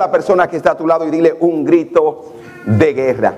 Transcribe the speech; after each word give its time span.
la 0.00 0.10
persona 0.10 0.48
que 0.48 0.56
está 0.56 0.72
a 0.72 0.76
tu 0.76 0.86
lado 0.86 1.06
y 1.06 1.10
dile 1.10 1.36
un 1.38 1.64
grito 1.64 2.32
de 2.64 2.92
guerra. 2.94 3.34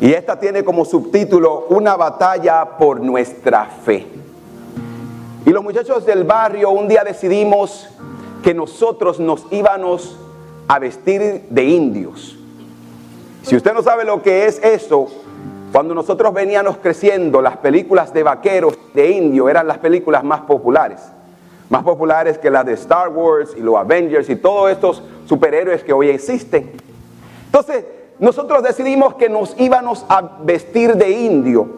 Y 0.00 0.12
esta 0.12 0.38
tiene 0.38 0.62
como 0.62 0.84
subtítulo 0.84 1.66
Una 1.70 1.96
batalla 1.96 2.76
por 2.78 3.00
nuestra 3.00 3.64
fe. 3.64 4.06
Y 5.44 5.50
los 5.50 5.64
muchachos 5.64 6.04
del 6.04 6.24
barrio 6.24 6.70
un 6.70 6.86
día 6.86 7.02
decidimos 7.04 7.88
que 8.42 8.54
nosotros 8.54 9.18
nos 9.18 9.46
íbamos 9.50 10.16
a 10.68 10.78
vestir 10.78 11.46
de 11.48 11.64
indios. 11.64 12.36
Si 13.42 13.56
usted 13.56 13.72
no 13.72 13.82
sabe 13.82 14.04
lo 14.04 14.22
que 14.22 14.46
es 14.46 14.62
eso, 14.62 15.08
cuando 15.72 15.94
nosotros 15.94 16.34
veníamos 16.34 16.76
creciendo, 16.76 17.40
las 17.40 17.56
películas 17.56 18.12
de 18.12 18.22
vaqueros 18.22 18.78
de 18.92 19.10
indio 19.10 19.48
eran 19.48 19.66
las 19.66 19.78
películas 19.78 20.22
más 20.22 20.42
populares. 20.42 21.00
Más 21.68 21.82
populares 21.82 22.38
que 22.38 22.50
las 22.50 22.64
de 22.64 22.72
Star 22.74 23.08
Wars 23.08 23.54
y 23.56 23.60
los 23.60 23.76
Avengers 23.76 24.28
y 24.30 24.36
todos 24.36 24.70
estos 24.70 25.02
superhéroes 25.26 25.84
que 25.84 25.92
hoy 25.92 26.08
existen. 26.08 26.72
Entonces, 27.46 27.84
nosotros 28.18 28.62
decidimos 28.62 29.14
que 29.14 29.28
nos 29.28 29.54
íbamos 29.58 30.04
a 30.08 30.38
vestir 30.42 30.96
de 30.96 31.10
indio, 31.10 31.68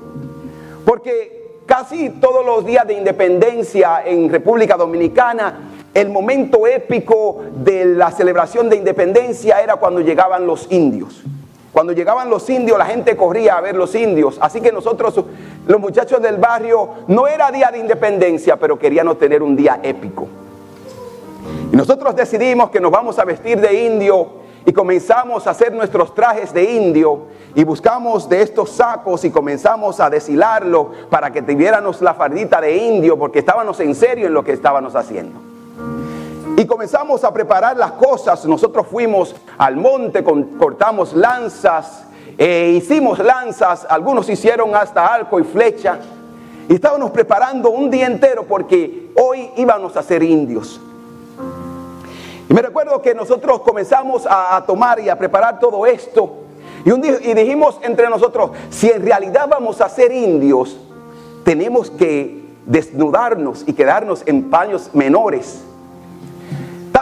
porque 0.84 1.60
casi 1.66 2.10
todos 2.10 2.44
los 2.44 2.64
días 2.64 2.86
de 2.86 2.94
independencia 2.94 4.02
en 4.04 4.30
República 4.30 4.76
Dominicana, 4.76 5.70
el 5.92 6.08
momento 6.08 6.66
épico 6.66 7.42
de 7.56 7.84
la 7.84 8.10
celebración 8.10 8.68
de 8.68 8.76
independencia 8.76 9.60
era 9.60 9.76
cuando 9.76 10.00
llegaban 10.00 10.46
los 10.46 10.70
indios. 10.70 11.22
Cuando 11.72 11.92
llegaban 11.92 12.28
los 12.28 12.48
indios, 12.50 12.76
la 12.78 12.86
gente 12.86 13.16
corría 13.16 13.56
a 13.56 13.60
ver 13.60 13.76
los 13.76 13.94
indios. 13.94 14.38
Así 14.40 14.60
que 14.60 14.72
nosotros, 14.72 15.22
los 15.66 15.80
muchachos 15.80 16.20
del 16.20 16.36
barrio, 16.36 16.90
no 17.06 17.28
era 17.28 17.50
día 17.52 17.70
de 17.70 17.78
independencia, 17.78 18.56
pero 18.56 18.78
queríamos 18.78 19.18
tener 19.18 19.42
un 19.42 19.54
día 19.54 19.78
épico. 19.82 20.26
Y 21.72 21.76
nosotros 21.76 22.16
decidimos 22.16 22.70
que 22.70 22.80
nos 22.80 22.90
vamos 22.90 23.18
a 23.18 23.24
vestir 23.24 23.60
de 23.60 23.86
indio 23.86 24.40
y 24.66 24.72
comenzamos 24.72 25.46
a 25.46 25.50
hacer 25.50 25.72
nuestros 25.72 26.14
trajes 26.14 26.52
de 26.52 26.64
indio 26.64 27.26
y 27.54 27.64
buscamos 27.64 28.28
de 28.28 28.42
estos 28.42 28.70
sacos 28.70 29.24
y 29.24 29.30
comenzamos 29.30 30.00
a 30.00 30.10
deshilarlo 30.10 30.90
para 31.08 31.32
que 31.32 31.42
tuviéramos 31.42 32.02
la 32.02 32.14
fardita 32.14 32.60
de 32.60 32.76
indio 32.76 33.16
porque 33.18 33.38
estábamos 33.38 33.78
en 33.80 33.94
serio 33.94 34.26
en 34.26 34.34
lo 34.34 34.44
que 34.44 34.52
estábamos 34.52 34.94
haciendo. 34.96 35.49
Y 36.60 36.66
comenzamos 36.66 37.24
a 37.24 37.32
preparar 37.32 37.74
las 37.78 37.92
cosas. 37.92 38.44
Nosotros 38.44 38.86
fuimos 38.86 39.34
al 39.56 39.76
monte, 39.78 40.22
cortamos 40.22 41.14
lanzas, 41.14 42.04
e 42.36 42.72
hicimos 42.76 43.18
lanzas, 43.18 43.86
algunos 43.88 44.28
hicieron 44.28 44.74
hasta 44.74 45.06
arco 45.06 45.40
y 45.40 45.44
flecha. 45.44 45.98
Y 46.68 46.74
estábamos 46.74 47.12
preparando 47.12 47.70
un 47.70 47.90
día 47.90 48.06
entero 48.06 48.44
porque 48.46 49.10
hoy 49.16 49.50
íbamos 49.56 49.96
a 49.96 50.02
ser 50.02 50.22
indios. 50.22 50.78
Y 52.46 52.52
me 52.52 52.60
recuerdo 52.60 53.00
que 53.00 53.14
nosotros 53.14 53.62
comenzamos 53.62 54.26
a, 54.28 54.62
tomar 54.66 55.00
y 55.00 55.08
a 55.08 55.16
preparar 55.16 55.60
todo 55.60 55.86
esto. 55.86 56.40
Y, 56.84 56.90
y 56.90 57.32
dijimos 57.32 57.80
entre 57.80 58.10
nosotros, 58.10 58.50
si 58.68 58.90
en 58.90 59.02
realidad 59.02 59.48
vamos 59.48 59.80
a 59.80 59.88
ser 59.88 60.12
indios, 60.12 60.78
tenemos 61.42 61.90
que 61.90 62.44
desnudarnos 62.66 63.64
y 63.66 63.72
quedarnos 63.72 64.22
en 64.26 64.50
paños 64.50 64.90
menores. 64.92 65.64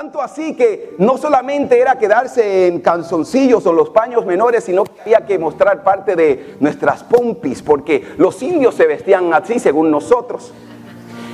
Tanto 0.09 0.23
así 0.23 0.55
que 0.55 0.95
no 0.97 1.19
solamente 1.19 1.79
era 1.79 1.99
quedarse 1.99 2.67
en 2.67 2.81
calzoncillos 2.81 3.67
o 3.67 3.75
los 3.75 3.91
paños 3.91 4.25
menores, 4.25 4.65
sino 4.65 4.85
que 4.85 5.03
había 5.03 5.27
que 5.27 5.39
mostrar 5.39 5.85
parte 5.85 6.17
de 6.17 6.57
nuestras 6.61 7.05
pompis, 7.05 7.61
porque 7.61 8.15
los 8.17 8.43
indios 8.43 8.75
se 8.75 8.87
vestían 8.87 9.35
así 9.35 9.59
según 9.59 9.91
nosotros. 9.91 10.51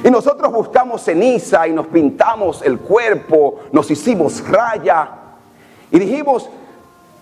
Y 0.02 0.10
nosotros 0.10 0.52
buscamos 0.52 1.04
ceniza 1.04 1.68
y 1.68 1.72
nos 1.72 1.86
pintamos 1.86 2.62
el 2.62 2.80
cuerpo, 2.80 3.60
nos 3.70 3.88
hicimos 3.92 4.44
raya. 4.48 5.08
Y 5.92 6.00
dijimos, 6.00 6.50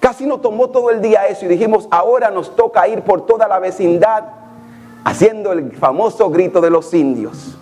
casi 0.00 0.24
nos 0.24 0.40
tomó 0.40 0.70
todo 0.70 0.88
el 0.88 1.02
día 1.02 1.26
eso 1.26 1.44
y 1.44 1.48
dijimos, 1.48 1.86
ahora 1.90 2.30
nos 2.30 2.56
toca 2.56 2.88
ir 2.88 3.02
por 3.02 3.26
toda 3.26 3.46
la 3.46 3.58
vecindad 3.58 4.24
haciendo 5.04 5.52
el 5.52 5.72
famoso 5.72 6.30
grito 6.30 6.62
de 6.62 6.70
los 6.70 6.94
indios. 6.94 7.58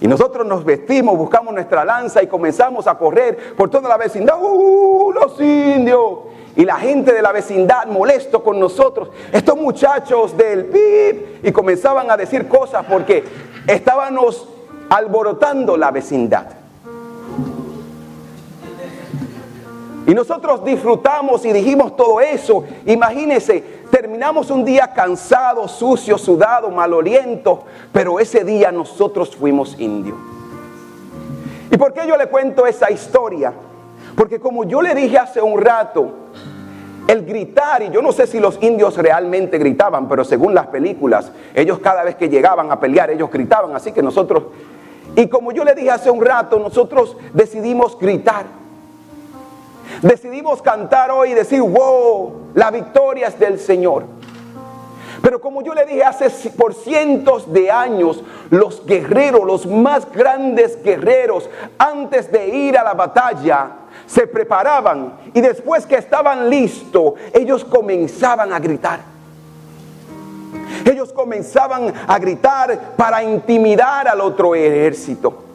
Y 0.00 0.06
nosotros 0.06 0.46
nos 0.46 0.64
vestimos, 0.64 1.16
buscamos 1.16 1.54
nuestra 1.54 1.84
lanza 1.84 2.22
y 2.22 2.26
comenzamos 2.26 2.86
a 2.86 2.98
correr 2.98 3.54
por 3.56 3.70
toda 3.70 3.88
la 3.88 3.96
vecindad. 3.96 4.36
¡Uh, 4.40 5.12
los 5.12 5.40
indios! 5.40 6.18
Y 6.54 6.64
la 6.64 6.76
gente 6.76 7.12
de 7.12 7.22
la 7.22 7.32
vecindad 7.32 7.86
molesto 7.86 8.42
con 8.42 8.58
nosotros. 8.58 9.10
Estos 9.32 9.56
muchachos 9.56 10.36
del 10.36 10.66
PIB. 10.66 11.40
Y 11.42 11.52
comenzaban 11.52 12.10
a 12.10 12.16
decir 12.16 12.48
cosas 12.48 12.84
porque 12.88 13.24
estábamos 13.66 14.48
alborotando 14.88 15.76
la 15.76 15.90
vecindad. 15.90 16.46
Y 20.06 20.14
nosotros 20.14 20.64
disfrutamos 20.64 21.44
y 21.44 21.52
dijimos 21.52 21.96
todo 21.96 22.20
eso. 22.20 22.64
Imagínense, 22.84 23.75
terminamos 23.90 24.50
un 24.50 24.64
día 24.64 24.92
cansado, 24.92 25.66
sucio, 25.68 26.18
sudado, 26.18 26.70
maloliento, 26.70 27.64
pero 27.92 28.20
ese 28.20 28.44
día 28.44 28.72
nosotros 28.72 29.34
fuimos 29.36 29.78
indios. 29.78 30.16
¿Y 31.70 31.76
por 31.76 31.92
qué 31.92 32.06
yo 32.06 32.16
le 32.16 32.26
cuento 32.26 32.66
esa 32.66 32.90
historia? 32.90 33.52
Porque 34.16 34.38
como 34.38 34.64
yo 34.64 34.80
le 34.80 34.94
dije 34.94 35.18
hace 35.18 35.42
un 35.42 35.60
rato, 35.60 36.12
el 37.06 37.24
gritar, 37.24 37.82
y 37.82 37.90
yo 37.90 38.02
no 38.02 38.12
sé 38.12 38.26
si 38.26 38.40
los 38.40 38.60
indios 38.62 38.96
realmente 38.96 39.58
gritaban, 39.58 40.08
pero 40.08 40.24
según 40.24 40.54
las 40.54 40.66
películas, 40.68 41.30
ellos 41.54 41.78
cada 41.78 42.02
vez 42.02 42.16
que 42.16 42.28
llegaban 42.28 42.72
a 42.72 42.80
pelear, 42.80 43.10
ellos 43.10 43.30
gritaban, 43.30 43.74
así 43.76 43.92
que 43.92 44.02
nosotros, 44.02 44.44
y 45.14 45.28
como 45.28 45.52
yo 45.52 45.64
le 45.64 45.74
dije 45.74 45.90
hace 45.90 46.10
un 46.10 46.24
rato, 46.24 46.58
nosotros 46.58 47.16
decidimos 47.32 47.98
gritar. 47.98 48.65
Decidimos 50.02 50.62
cantar 50.62 51.10
hoy 51.10 51.30
y 51.30 51.34
decir, 51.34 51.60
wow, 51.60 52.50
la 52.54 52.70
victoria 52.70 53.28
es 53.28 53.38
del 53.38 53.58
Señor. 53.58 54.04
Pero 55.22 55.40
como 55.40 55.62
yo 55.62 55.74
le 55.74 55.86
dije 55.86 56.04
hace 56.04 56.50
por 56.50 56.74
cientos 56.74 57.52
de 57.52 57.70
años, 57.70 58.22
los 58.50 58.84
guerreros, 58.86 59.44
los 59.44 59.66
más 59.66 60.10
grandes 60.12 60.82
guerreros, 60.82 61.48
antes 61.78 62.30
de 62.30 62.48
ir 62.48 62.78
a 62.78 62.84
la 62.84 62.94
batalla, 62.94 63.70
se 64.06 64.26
preparaban 64.26 65.14
y 65.34 65.40
después 65.40 65.86
que 65.86 65.96
estaban 65.96 66.48
listos, 66.50 67.14
ellos 67.32 67.64
comenzaban 67.64 68.52
a 68.52 68.58
gritar. 68.58 69.00
Ellos 70.84 71.12
comenzaban 71.12 71.92
a 72.06 72.18
gritar 72.18 72.94
para 72.96 73.22
intimidar 73.22 74.06
al 74.06 74.20
otro 74.20 74.54
ejército. 74.54 75.45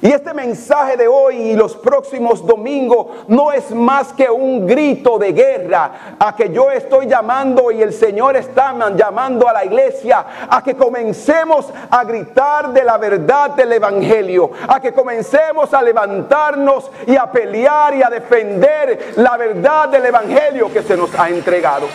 Y 0.00 0.12
este 0.12 0.32
mensaje 0.32 0.96
de 0.96 1.08
hoy 1.08 1.36
y 1.38 1.56
los 1.56 1.74
próximos 1.74 2.46
domingos 2.46 3.08
no 3.26 3.50
es 3.50 3.72
más 3.72 4.12
que 4.12 4.30
un 4.30 4.64
grito 4.64 5.18
de 5.18 5.32
guerra 5.32 6.16
a 6.20 6.36
que 6.36 6.50
yo 6.50 6.70
estoy 6.70 7.08
llamando 7.08 7.72
y 7.72 7.82
el 7.82 7.92
Señor 7.92 8.36
está 8.36 8.72
llamando 8.94 9.48
a 9.48 9.52
la 9.52 9.64
iglesia 9.64 10.24
a 10.48 10.62
que 10.62 10.76
comencemos 10.76 11.66
a 11.90 12.04
gritar 12.04 12.72
de 12.72 12.84
la 12.84 12.96
verdad 12.96 13.50
del 13.50 13.72
Evangelio, 13.72 14.52
a 14.68 14.80
que 14.80 14.92
comencemos 14.92 15.74
a 15.74 15.82
levantarnos 15.82 16.92
y 17.04 17.16
a 17.16 17.32
pelear 17.32 17.96
y 17.96 18.02
a 18.04 18.08
defender 18.08 19.14
la 19.16 19.36
verdad 19.36 19.88
del 19.88 20.06
Evangelio 20.06 20.72
que 20.72 20.82
se 20.82 20.96
nos 20.96 21.12
ha 21.18 21.28
entregado. 21.28 21.88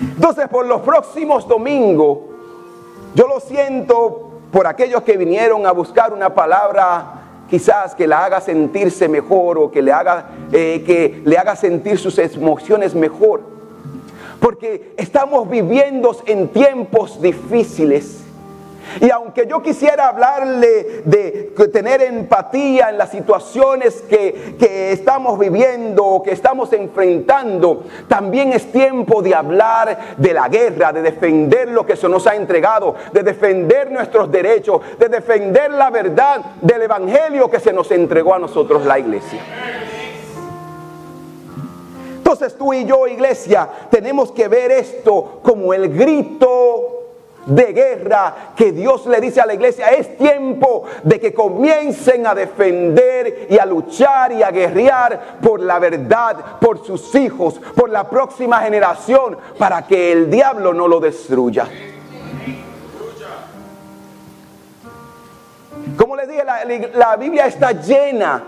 Entonces 0.00 0.48
por 0.48 0.64
los 0.64 0.80
próximos 0.80 1.46
domingos, 1.46 2.18
yo 3.14 3.26
lo 3.26 3.38
siento 3.38 4.29
por 4.50 4.66
aquellos 4.66 5.02
que 5.02 5.16
vinieron 5.16 5.66
a 5.66 5.72
buscar 5.72 6.12
una 6.12 6.34
palabra 6.34 7.20
quizás 7.50 7.94
que 7.94 8.06
la 8.06 8.24
haga 8.24 8.40
sentirse 8.40 9.08
mejor 9.08 9.58
o 9.58 9.70
que 9.70 9.82
le 9.82 9.92
haga, 9.92 10.30
eh, 10.52 10.84
que 10.86 11.20
le 11.24 11.36
haga 11.36 11.56
sentir 11.56 11.98
sus 11.98 12.16
emociones 12.18 12.94
mejor. 12.94 13.42
Porque 14.38 14.94
estamos 14.96 15.50
viviendo 15.50 16.16
en 16.26 16.48
tiempos 16.48 17.20
difíciles. 17.20 18.19
Y 19.00 19.10
aunque 19.10 19.46
yo 19.46 19.62
quisiera 19.62 20.08
hablarle 20.08 21.02
de 21.04 21.52
tener 21.72 22.02
empatía 22.02 22.90
en 22.90 22.98
las 22.98 23.10
situaciones 23.10 24.02
que, 24.08 24.56
que 24.58 24.92
estamos 24.92 25.38
viviendo 25.38 26.04
o 26.04 26.22
que 26.22 26.32
estamos 26.32 26.72
enfrentando, 26.72 27.84
también 28.08 28.52
es 28.52 28.72
tiempo 28.72 29.22
de 29.22 29.34
hablar 29.34 30.16
de 30.16 30.32
la 30.32 30.48
guerra, 30.48 30.92
de 30.92 31.02
defender 31.02 31.68
lo 31.68 31.86
que 31.86 31.96
se 31.96 32.08
nos 32.08 32.26
ha 32.26 32.34
entregado, 32.34 32.94
de 33.12 33.22
defender 33.22 33.90
nuestros 33.90 34.30
derechos, 34.30 34.80
de 34.98 35.08
defender 35.08 35.70
la 35.70 35.90
verdad 35.90 36.40
del 36.60 36.82
Evangelio 36.82 37.50
que 37.50 37.60
se 37.60 37.72
nos 37.72 37.90
entregó 37.90 38.34
a 38.34 38.38
nosotros 38.38 38.84
la 38.84 38.98
iglesia. 38.98 39.40
Entonces 42.16 42.56
tú 42.56 42.72
y 42.72 42.84
yo, 42.84 43.06
iglesia, 43.08 43.68
tenemos 43.90 44.30
que 44.30 44.46
ver 44.46 44.70
esto 44.70 45.40
como 45.42 45.74
el 45.74 45.92
grito 45.92 46.99
de 47.46 47.72
guerra 47.72 48.52
que 48.56 48.72
Dios 48.72 49.06
le 49.06 49.20
dice 49.20 49.40
a 49.40 49.46
la 49.46 49.54
iglesia, 49.54 49.88
es 49.88 50.16
tiempo 50.16 50.84
de 51.02 51.18
que 51.18 51.32
comiencen 51.32 52.26
a 52.26 52.34
defender 52.34 53.46
y 53.50 53.58
a 53.58 53.66
luchar 53.66 54.32
y 54.32 54.42
a 54.42 54.50
guerrear 54.50 55.38
por 55.40 55.60
la 55.60 55.78
verdad, 55.78 56.58
por 56.60 56.84
sus 56.84 57.14
hijos, 57.14 57.60
por 57.74 57.90
la 57.90 58.08
próxima 58.08 58.60
generación, 58.60 59.38
para 59.58 59.86
que 59.86 60.12
el 60.12 60.30
diablo 60.30 60.74
no 60.74 60.86
lo 60.86 61.00
destruya. 61.00 61.66
Como 65.96 66.16
les 66.16 66.28
dije, 66.28 66.44
la, 66.44 66.64
la 66.94 67.16
Biblia 67.16 67.46
está 67.46 67.72
llena 67.72 68.42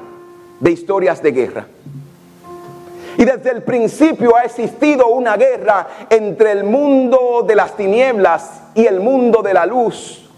de 0.61 0.71
historias 0.71 1.23
de 1.23 1.33
guerra. 1.33 1.67
Y 3.19 3.25
desde 3.25 3.51
el 3.51 3.63
principio 3.63 4.37
ha 4.37 4.45
existido 4.45 5.09
una 5.09 5.37
guerra 5.37 5.87
entre 6.09 6.53
el 6.53 6.65
mundo 6.65 7.45
de 7.47 7.55
las 7.55 7.77
tinieblas 7.77 8.63
y 8.75 8.87
el 8.87 9.01
mundo 9.01 9.43
de 9.43 9.55
la 9.55 9.67
luz, 9.67 10.29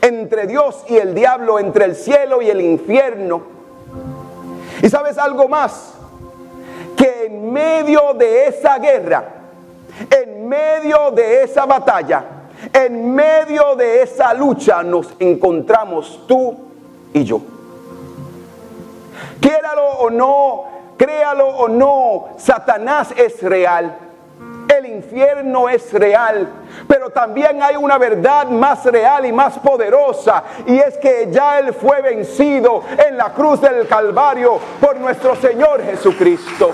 entre 0.00 0.46
Dios 0.46 0.84
y 0.88 0.96
el 0.96 1.14
diablo, 1.14 1.58
entre 1.58 1.84
el 1.84 1.94
cielo 1.94 2.42
y 2.42 2.50
el 2.50 2.60
infierno. 2.60 3.42
Y 4.82 4.88
sabes 4.88 5.18
algo 5.18 5.48
más, 5.48 5.94
que 6.96 7.26
en 7.26 7.52
medio 7.52 8.14
de 8.14 8.46
esa 8.46 8.78
guerra, 8.78 9.24
en 10.10 10.48
medio 10.48 11.10
de 11.12 11.44
esa 11.44 11.64
batalla, 11.64 12.24
en 12.72 13.14
medio 13.14 13.76
de 13.76 14.02
esa 14.02 14.34
lucha 14.34 14.82
nos 14.82 15.08
encontramos 15.18 16.24
tú 16.26 16.56
y 17.12 17.24
yo. 17.24 17.40
Quiéralo 19.40 19.84
o 20.00 20.10
no, 20.10 20.64
Créalo 20.96 21.46
o 21.48 21.68
no, 21.68 22.28
Satanás 22.38 23.12
es 23.16 23.42
real. 23.42 23.98
El 24.68 24.86
infierno 24.86 25.68
es 25.68 25.92
real, 25.92 26.48
pero 26.88 27.10
también 27.10 27.62
hay 27.62 27.76
una 27.76 27.98
verdad 27.98 28.48
más 28.48 28.84
real 28.84 29.24
y 29.24 29.32
más 29.32 29.58
poderosa, 29.58 30.42
y 30.66 30.78
es 30.78 30.98
que 30.98 31.28
ya 31.30 31.60
Él 31.60 31.72
fue 31.72 32.02
vencido 32.02 32.82
en 33.06 33.16
la 33.16 33.32
cruz 33.32 33.60
del 33.60 33.86
Calvario 33.86 34.58
por 34.80 34.96
nuestro 34.98 35.36
Señor 35.36 35.82
Jesucristo. 35.84 36.72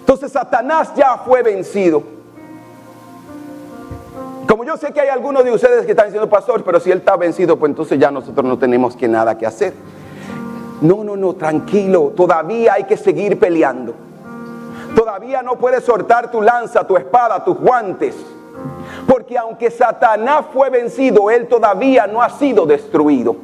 Entonces 0.00 0.32
Satanás 0.32 0.92
ya 0.94 1.18
fue 1.18 1.42
vencido. 1.42 2.15
Como 4.46 4.64
yo 4.64 4.76
sé 4.76 4.92
que 4.92 5.00
hay 5.00 5.08
algunos 5.08 5.44
de 5.44 5.50
ustedes 5.50 5.84
que 5.84 5.92
están 5.92 6.06
diciendo, 6.06 6.28
pastor, 6.28 6.62
pero 6.62 6.78
si 6.78 6.90
él 6.90 6.98
está 6.98 7.16
vencido, 7.16 7.58
pues 7.58 7.70
entonces 7.70 7.98
ya 7.98 8.10
nosotros 8.10 8.44
no 8.46 8.58
tenemos 8.58 8.96
que 8.96 9.08
nada 9.08 9.36
que 9.36 9.44
hacer. 9.44 9.74
No, 10.80 11.02
no, 11.02 11.16
no, 11.16 11.34
tranquilo, 11.34 12.12
todavía 12.16 12.74
hay 12.74 12.84
que 12.84 12.96
seguir 12.96 13.38
peleando. 13.38 13.94
Todavía 14.94 15.42
no 15.42 15.56
puedes 15.56 15.84
soltar 15.84 16.30
tu 16.30 16.40
lanza, 16.40 16.86
tu 16.86 16.96
espada, 16.96 17.42
tus 17.44 17.58
guantes. 17.58 18.14
Porque 19.06 19.36
aunque 19.36 19.70
Satanás 19.70 20.46
fue 20.52 20.70
vencido, 20.70 21.30
él 21.30 21.48
todavía 21.48 22.06
no 22.06 22.22
ha 22.22 22.30
sido 22.30 22.66
destruido. 22.66 23.36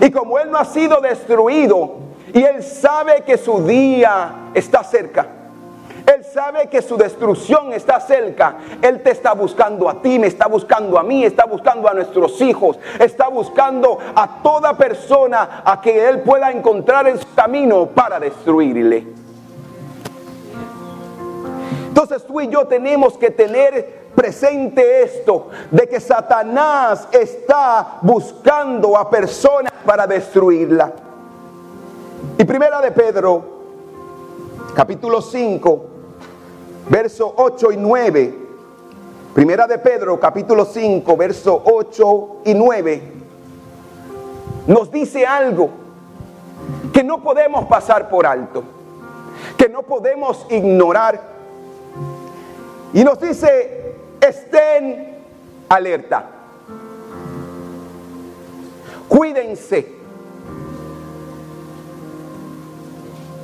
Y 0.00 0.10
como 0.10 0.38
él 0.38 0.50
no 0.50 0.58
ha 0.58 0.64
sido 0.64 1.00
destruido, 1.00 1.98
y 2.32 2.42
él 2.42 2.62
sabe 2.62 3.22
que 3.22 3.36
su 3.36 3.64
día 3.66 4.50
está 4.54 4.82
cerca, 4.82 5.26
él 6.10 6.24
sabe 6.24 6.68
que 6.68 6.82
su 6.82 6.96
destrucción 6.96 7.72
está 7.72 8.00
cerca. 8.00 8.56
Él 8.82 9.02
te 9.02 9.10
está 9.10 9.32
buscando 9.32 9.88
a 9.88 10.02
ti, 10.02 10.18
me 10.18 10.26
está 10.26 10.46
buscando 10.46 10.98
a 10.98 11.02
mí, 11.02 11.24
está 11.24 11.44
buscando 11.44 11.88
a 11.88 11.94
nuestros 11.94 12.40
hijos, 12.40 12.78
está 12.98 13.28
buscando 13.28 13.98
a 14.14 14.42
toda 14.42 14.76
persona 14.76 15.62
a 15.64 15.80
que 15.80 16.08
Él 16.08 16.20
pueda 16.20 16.50
encontrar 16.50 17.06
en 17.06 17.18
su 17.18 17.34
camino 17.34 17.86
para 17.86 18.18
destruirle. 18.18 19.06
Entonces 21.88 22.24
tú 22.24 22.40
y 22.40 22.48
yo 22.48 22.66
tenemos 22.66 23.16
que 23.16 23.30
tener 23.30 24.00
presente 24.14 25.02
esto, 25.02 25.48
de 25.70 25.88
que 25.88 26.00
Satanás 26.00 27.08
está 27.12 27.98
buscando 28.02 28.96
a 28.96 29.08
personas 29.08 29.72
para 29.84 30.06
destruirla. 30.06 30.92
Y 32.36 32.44
primera 32.44 32.80
de 32.80 32.90
Pedro, 32.90 33.44
capítulo 34.74 35.22
5, 35.22 35.89
verso 36.88 37.34
8 37.36 37.72
y 37.72 37.76
9. 37.76 38.34
Primera 39.34 39.66
de 39.66 39.78
Pedro, 39.78 40.18
capítulo 40.18 40.64
5, 40.64 41.16
verso 41.16 41.62
8 41.64 42.42
y 42.46 42.54
9. 42.54 43.02
Nos 44.66 44.90
dice 44.90 45.26
algo 45.26 45.70
que 46.92 47.04
no 47.04 47.22
podemos 47.22 47.66
pasar 47.66 48.08
por 48.08 48.26
alto, 48.26 48.64
que 49.56 49.68
no 49.68 49.82
podemos 49.82 50.46
ignorar. 50.50 51.20
Y 52.92 53.04
nos 53.04 53.20
dice, 53.20 53.94
estén 54.20 55.18
alerta. 55.68 56.24
Cuídense. 59.08 60.00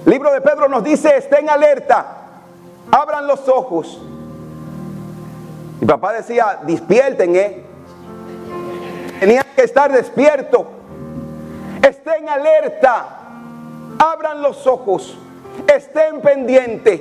libro 0.05 0.33
de 0.33 0.41
Pedro 0.41 0.69
nos 0.69 0.85
dice, 0.85 1.17
estén 1.17 1.51
alerta 1.51 2.26
abran 2.91 3.27
los 3.27 3.49
ojos. 3.49 4.01
Mi 5.81 5.87
papá 5.87 6.13
decía, 6.13 6.61
despierten, 6.63 7.37
¿eh? 7.37 7.65
Tenían 9.21 9.45
que 9.55 9.63
estar 9.63 9.93
despiertos. 9.93 10.63
Estén 11.83 12.29
alerta. 12.29 13.07
Abran 13.99 14.43
los 14.43 14.67
ojos. 14.67 15.17
Estén 15.67 16.21
pendientes. 16.21 17.01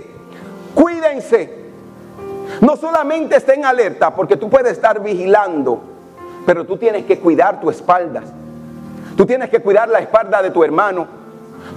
Cuídense. 0.74 1.66
No 2.62 2.76
solamente 2.76 3.36
estén 3.38 3.66
alerta, 3.66 4.14
porque 4.14 4.38
tú 4.38 4.50
puedes 4.50 4.74
estar 4.74 5.02
vigilando, 5.02 5.82
pero 6.46 6.66
tú 6.66 6.78
tienes 6.78 7.06
que 7.06 7.20
cuidar 7.20 7.60
tu 7.60 7.70
espalda. 7.70 8.22
Tú 9.18 9.26
tienes 9.26 9.50
que 9.50 9.62
cuidar 9.62 9.90
la 9.90 10.00
espalda 10.00 10.42
de 10.42 10.52
tu 10.52 10.64
hermano. 10.64 11.08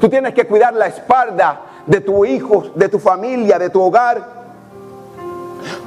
Tú 0.00 0.08
tienes 0.08 0.34
que 0.34 0.46
cuidar 0.46 0.75
la 0.75 0.87
espalda 0.87 1.61
de 1.88 2.00
tu 2.02 2.25
hijo, 2.25 2.64
de 2.75 2.88
tu 2.88 2.99
familia, 2.99 3.58
de 3.58 3.70
tu 3.70 3.82
hogar. 3.82 4.38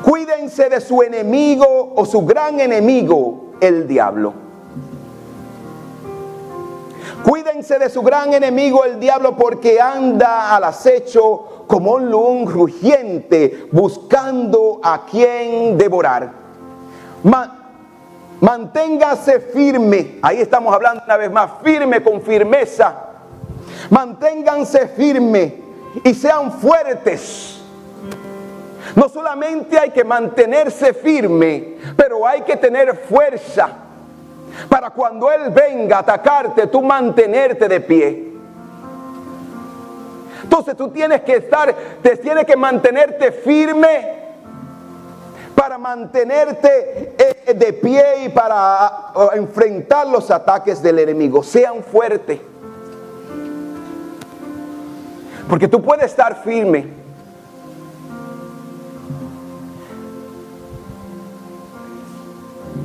Cuídense 0.03 0.68
de 0.68 0.81
su 0.81 1.01
enemigo 1.01 1.94
o 1.95 2.06
su 2.06 2.25
gran 2.25 2.59
enemigo, 2.59 3.53
el 3.62 3.88
diablo. 3.88 4.33
Cuídense 7.24 7.77
de 7.77 7.88
su 7.89 8.01
gran 8.01 8.33
enemigo, 8.33 8.83
el 8.83 9.00
diablo, 9.00 9.38
porque 9.38 9.80
anda 9.80 10.56
al 10.56 10.63
acecho 10.63 11.65
como 11.68 11.94
un 11.94 12.09
león 12.09 12.48
rugiente 12.48 13.68
buscando 13.71 14.81
a 14.83 15.06
quien 15.06 15.77
devorar. 15.77 16.31
manténgase 18.39 19.39
firme, 19.39 20.18
ahí 20.24 20.42
estamos 20.42 20.74
hablando 20.74 21.03
una 21.06 21.18
vez 21.18 21.31
más, 21.31 21.51
firme 21.63 22.01
con 22.01 22.21
firmeza. 22.21 22.95
Manténganse 23.92 24.88
firme 24.88 25.61
y 26.03 26.13
sean 26.13 26.51
fuertes. 26.51 27.62
No 28.95 29.07
solamente 29.07 29.77
hay 29.77 29.91
que 29.91 30.03
mantenerse 30.03 30.93
firme, 30.93 31.77
pero 31.95 32.27
hay 32.27 32.41
que 32.41 32.57
tener 32.57 32.95
fuerza 32.95 33.69
para 34.69 34.89
cuando 34.89 35.31
Él 35.31 35.50
venga 35.50 35.98
a 35.98 36.00
atacarte, 36.00 36.67
tú 36.67 36.81
mantenerte 36.81 37.67
de 37.67 37.79
pie. 37.79 38.31
Entonces 40.43 40.75
tú 40.75 40.89
tienes 40.89 41.21
que 41.21 41.38
estar, 41.38 41.74
te 42.01 42.17
tienes 42.17 42.45
que 42.45 42.57
mantenerte 42.57 43.31
firme 43.31 44.21
para 45.55 45.77
mantenerte 45.77 47.15
eh, 47.17 47.53
de 47.53 47.74
pie 47.74 48.25
y 48.25 48.29
para 48.29 49.13
enfrentar 49.36 50.07
los 50.07 50.29
ataques 50.31 50.81
del 50.81 51.00
enemigo. 51.00 51.43
Sean 51.43 51.83
fuertes. 51.83 52.39
Porque 55.50 55.67
tú 55.67 55.81
puedes 55.81 56.05
estar 56.05 56.43
firme. 56.43 56.88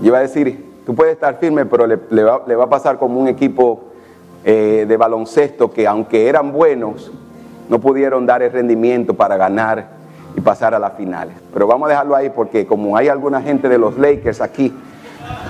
Yo 0.00 0.08
iba 0.08 0.18
a 0.18 0.22
decir, 0.22 0.64
tú 0.84 0.94
puedes 0.94 1.14
estar 1.14 1.38
firme, 1.38 1.66
pero 1.66 1.86
le, 1.86 2.22
va, 2.24 2.64
a 2.64 2.68
pasar 2.68 2.98
como 2.98 3.20
un 3.20 3.28
equipo 3.28 3.84
eh, 4.44 4.84
de 4.86 4.96
baloncesto 4.96 5.72
que 5.72 5.86
aunque 5.86 6.28
eran 6.28 6.52
buenos, 6.52 7.10
no 7.68 7.80
pudieron 7.80 8.26
dar 8.26 8.42
el 8.42 8.52
rendimiento 8.52 9.14
para 9.14 9.36
ganar 9.36 9.88
y 10.36 10.40
pasar 10.40 10.74
a 10.74 10.78
las 10.78 10.92
finales. 10.94 11.34
Pero 11.52 11.66
vamos 11.66 11.86
a 11.86 11.90
dejarlo 11.90 12.14
ahí 12.14 12.30
porque 12.30 12.66
como 12.66 12.96
hay 12.96 13.08
alguna 13.08 13.42
gente 13.42 13.68
de 13.68 13.78
los 13.78 13.98
Lakers 13.98 14.40
aquí, 14.40 14.72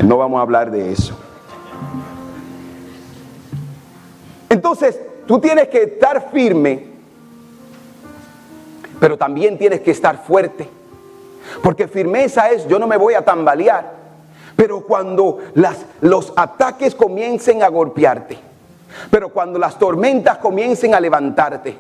no 0.04 0.16
vamos 0.16 0.38
a 0.38 0.42
hablar 0.42 0.70
de 0.70 0.92
eso. 0.92 1.18
Entonces, 4.48 4.98
tú 5.26 5.38
tienes 5.38 5.68
que 5.68 5.82
estar 5.82 6.30
firme 6.30 6.95
pero 9.00 9.16
también 9.16 9.58
tienes 9.58 9.80
que 9.80 9.90
estar 9.90 10.24
fuerte. 10.24 10.68
Porque 11.62 11.88
firmeza 11.88 12.50
es 12.50 12.66
yo 12.66 12.78
no 12.78 12.86
me 12.86 12.96
voy 12.96 13.14
a 13.14 13.24
tambalear. 13.24 13.94
Pero 14.56 14.80
cuando 14.80 15.38
las, 15.54 15.84
los 16.00 16.32
ataques 16.34 16.94
comiencen 16.94 17.62
a 17.62 17.68
golpearte, 17.68 18.38
pero 19.10 19.28
cuando 19.28 19.58
las 19.58 19.78
tormentas 19.78 20.38
comiencen 20.38 20.94
a 20.94 21.00
levantarte, 21.00 21.76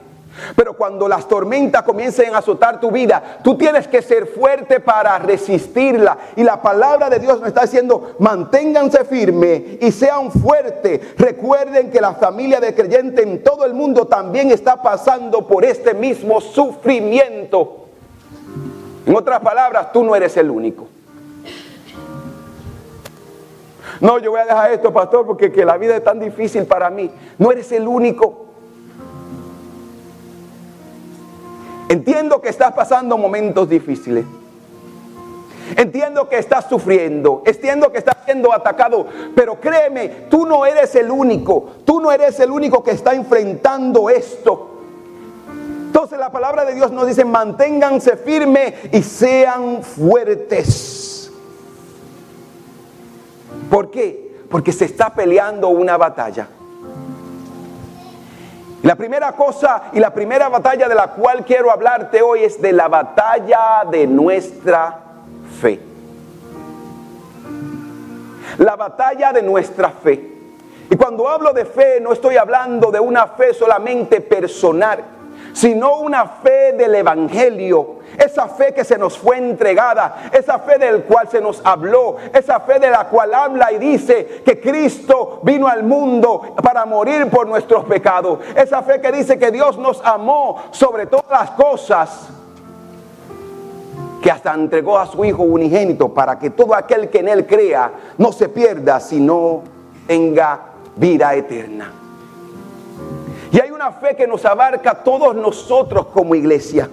pero 0.54 0.74
cuando 0.74 1.08
las 1.08 1.26
tormentas 1.28 1.82
comiencen 1.82 2.34
a 2.34 2.38
azotar 2.38 2.80
tu 2.80 2.90
vida, 2.90 3.38
tú 3.42 3.56
tienes 3.56 3.88
que 3.88 4.02
ser 4.02 4.26
fuerte 4.26 4.80
para 4.80 5.18
resistirla. 5.18 6.16
Y 6.36 6.42
la 6.42 6.60
palabra 6.60 7.08
de 7.10 7.18
Dios 7.18 7.38
nos 7.38 7.48
está 7.48 7.62
diciendo, 7.62 8.14
manténganse 8.18 9.04
firmes 9.04 9.62
y 9.80 9.92
sean 9.92 10.30
fuertes. 10.30 11.00
Recuerden 11.16 11.90
que 11.90 12.00
la 12.00 12.14
familia 12.14 12.60
de 12.60 12.74
creyente 12.74 13.22
en 13.22 13.42
todo 13.42 13.64
el 13.64 13.74
mundo 13.74 14.06
también 14.06 14.50
está 14.50 14.82
pasando 14.82 15.46
por 15.46 15.64
este 15.64 15.94
mismo 15.94 16.40
sufrimiento. 16.40 17.86
En 19.06 19.14
otras 19.14 19.40
palabras, 19.40 19.92
tú 19.92 20.02
no 20.02 20.16
eres 20.16 20.36
el 20.36 20.50
único. 20.50 20.88
No, 24.00 24.18
yo 24.18 24.30
voy 24.30 24.40
a 24.40 24.44
dejar 24.44 24.72
esto, 24.72 24.92
pastor, 24.92 25.26
porque 25.26 25.50
que 25.50 25.64
la 25.64 25.78
vida 25.78 25.96
es 25.96 26.04
tan 26.04 26.18
difícil 26.18 26.66
para 26.66 26.90
mí. 26.90 27.10
No 27.38 27.50
eres 27.50 27.70
el 27.72 27.88
único. 27.88 28.45
Entiendo 31.88 32.40
que 32.40 32.48
estás 32.48 32.72
pasando 32.72 33.16
momentos 33.16 33.68
difíciles. 33.68 34.24
Entiendo 35.76 36.28
que 36.28 36.38
estás 36.38 36.68
sufriendo, 36.68 37.42
entiendo 37.44 37.90
que 37.90 37.98
estás 37.98 38.16
siendo 38.24 38.52
atacado, 38.52 39.06
pero 39.34 39.60
créeme, 39.60 40.08
tú 40.30 40.46
no 40.46 40.64
eres 40.64 40.94
el 40.94 41.10
único, 41.10 41.70
tú 41.84 42.00
no 42.00 42.12
eres 42.12 42.38
el 42.38 42.52
único 42.52 42.84
que 42.84 42.92
está 42.92 43.14
enfrentando 43.14 44.08
esto. 44.08 44.70
Entonces 45.86 46.18
la 46.18 46.30
palabra 46.30 46.64
de 46.64 46.74
Dios 46.74 46.92
nos 46.92 47.06
dice, 47.06 47.24
manténganse 47.24 48.16
firmes 48.16 48.74
y 48.92 49.02
sean 49.02 49.82
fuertes. 49.82 51.32
¿Por 53.70 53.90
qué? 53.90 54.36
Porque 54.48 54.72
se 54.72 54.84
está 54.84 55.14
peleando 55.14 55.68
una 55.68 55.96
batalla. 55.96 56.48
La 58.86 58.94
primera 58.94 59.32
cosa 59.32 59.90
y 59.92 59.98
la 59.98 60.14
primera 60.14 60.48
batalla 60.48 60.88
de 60.88 60.94
la 60.94 61.08
cual 61.08 61.44
quiero 61.44 61.72
hablarte 61.72 62.22
hoy 62.22 62.44
es 62.44 62.62
de 62.62 62.72
la 62.72 62.86
batalla 62.86 63.84
de 63.90 64.06
nuestra 64.06 64.96
fe. 65.60 65.80
La 68.58 68.76
batalla 68.76 69.32
de 69.32 69.42
nuestra 69.42 69.90
fe. 69.90 70.34
Y 70.88 70.94
cuando 70.94 71.28
hablo 71.28 71.52
de 71.52 71.64
fe 71.64 71.98
no 72.00 72.12
estoy 72.12 72.36
hablando 72.36 72.92
de 72.92 73.00
una 73.00 73.26
fe 73.26 73.52
solamente 73.52 74.20
personal, 74.20 75.02
sino 75.52 75.96
una 75.96 76.24
fe 76.24 76.74
del 76.74 76.94
Evangelio. 76.94 77.95
Esa 78.18 78.48
fe 78.48 78.72
que 78.72 78.84
se 78.84 78.98
nos 78.98 79.18
fue 79.18 79.38
entregada, 79.38 80.30
esa 80.32 80.58
fe 80.58 80.78
del 80.78 81.04
cual 81.04 81.28
se 81.28 81.40
nos 81.40 81.60
habló, 81.64 82.16
esa 82.32 82.60
fe 82.60 82.78
de 82.78 82.90
la 82.90 83.08
cual 83.08 83.34
habla 83.34 83.72
y 83.72 83.78
dice 83.78 84.42
que 84.44 84.60
Cristo 84.60 85.40
vino 85.42 85.68
al 85.68 85.82
mundo 85.82 86.54
para 86.62 86.84
morir 86.86 87.28
por 87.28 87.46
nuestros 87.46 87.84
pecados. 87.84 88.40
Esa 88.54 88.82
fe 88.82 89.00
que 89.00 89.12
dice 89.12 89.38
que 89.38 89.50
Dios 89.50 89.78
nos 89.78 90.04
amó 90.04 90.62
sobre 90.70 91.06
todas 91.06 91.30
las 91.30 91.50
cosas 91.52 92.28
que 94.22 94.30
hasta 94.30 94.54
entregó 94.54 94.98
a 94.98 95.06
su 95.06 95.24
Hijo 95.24 95.42
unigénito 95.42 96.12
para 96.12 96.38
que 96.38 96.50
todo 96.50 96.74
aquel 96.74 97.10
que 97.10 97.18
en 97.18 97.28
Él 97.28 97.46
crea 97.46 97.92
no 98.18 98.32
se 98.32 98.48
pierda, 98.48 98.98
sino 98.98 99.62
tenga 100.06 100.60
vida 100.96 101.34
eterna. 101.34 101.92
Y 103.52 103.60
hay 103.60 103.70
una 103.70 103.92
fe 103.92 104.16
que 104.16 104.26
nos 104.26 104.44
abarca 104.44 104.90
a 104.90 105.04
todos 105.04 105.34
nosotros 105.34 106.06
como 106.06 106.34
iglesia. 106.34 106.88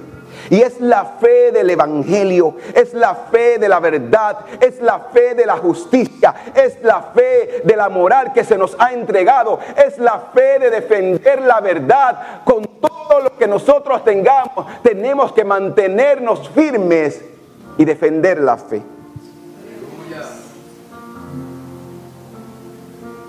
Y 0.49 0.61
es 0.61 0.79
la 0.79 1.05
fe 1.05 1.51
del 1.51 1.69
Evangelio, 1.69 2.55
es 2.73 2.93
la 2.93 3.15
fe 3.15 3.57
de 3.57 3.69
la 3.69 3.79
verdad, 3.79 4.39
es 4.59 4.81
la 4.81 4.99
fe 4.99 5.35
de 5.35 5.45
la 5.45 5.57
justicia, 5.57 6.33
es 6.53 6.81
la 6.83 7.01
fe 7.13 7.61
de 7.63 7.75
la 7.75 7.89
moral 7.89 8.33
que 8.33 8.43
se 8.43 8.57
nos 8.57 8.75
ha 8.79 8.93
entregado, 8.93 9.59
es 9.75 9.97
la 9.97 10.19
fe 10.33 10.59
de 10.59 10.69
defender 10.69 11.41
la 11.41 11.61
verdad 11.61 12.43
con 12.43 12.63
todo 12.63 13.21
lo 13.21 13.37
que 13.37 13.47
nosotros 13.47 14.03
tengamos. 14.03 14.65
Tenemos 14.83 15.31
que 15.33 15.43
mantenernos 15.43 16.49
firmes 16.49 17.21
y 17.77 17.85
defender 17.85 18.39
la 18.39 18.57
fe. 18.57 18.81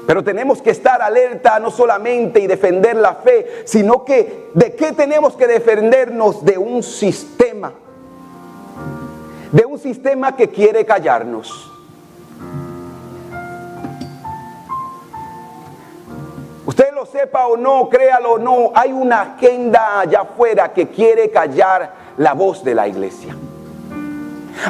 Pero 0.06 0.22
tenemos 0.22 0.60
que 0.60 0.70
estar 0.70 1.00
alerta 1.00 1.58
no 1.58 1.70
solamente 1.70 2.40
y 2.40 2.46
defender 2.46 2.96
la 2.96 3.14
fe, 3.14 3.62
sino 3.64 4.04
que 4.04 4.50
de 4.54 4.74
qué 4.74 4.92
tenemos 4.92 5.34
que 5.34 5.46
defendernos 5.46 6.44
de 6.44 6.58
un 6.58 6.82
sistema. 6.82 7.72
De 9.50 9.64
un 9.64 9.78
sistema 9.78 10.36
que 10.36 10.50
quiere 10.50 10.84
callarnos. 10.84 11.70
Usted 16.66 16.92
lo 16.92 17.06
sepa 17.06 17.46
o 17.46 17.56
no, 17.56 17.88
créalo 17.88 18.32
o 18.32 18.38
no, 18.38 18.72
hay 18.74 18.92
una 18.92 19.22
agenda 19.22 20.00
allá 20.00 20.22
afuera 20.22 20.72
que 20.72 20.88
quiere 20.88 21.30
callar 21.30 21.94
la 22.16 22.32
voz 22.32 22.64
de 22.64 22.74
la 22.74 22.88
iglesia. 22.88 23.36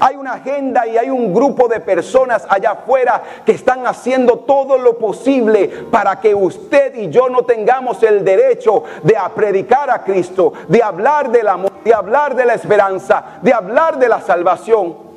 Hay 0.01 0.17
una 0.17 0.35
agenda 0.35 0.87
y 0.87 0.97
hay 0.97 1.11
un 1.11 1.33
grupo 1.33 1.69
de 1.69 1.81
personas 1.81 2.47
allá 2.49 2.73
afuera 2.73 3.23
que 3.45 3.53
están 3.53 3.87
haciendo 3.87 4.41
todo 4.41 4.79
lo 4.79 4.99
posible 4.99 5.69
para 5.91 6.21
que 6.21 6.35
usted 6.35 6.95
y 6.95 7.11
yo 7.11 7.29
no 7.29 7.45
tengamos 7.45 8.03
el 8.03 8.25
derecho 8.25 8.85
de 9.03 9.17
predicar 9.35 9.91
a 9.91 10.03
Cristo, 10.03 10.53
de 10.69 10.83
hablar 10.83 11.31
del 11.31 11.49
amor, 11.49 11.73
de 11.85 11.95
hablar 11.95 12.35
de 12.35 12.45
la 12.45 12.55
esperanza, 12.55 13.39
de 13.43 13.53
hablar 13.53 13.99
de 13.99 14.09
la 14.09 14.21
salvación. 14.21 15.14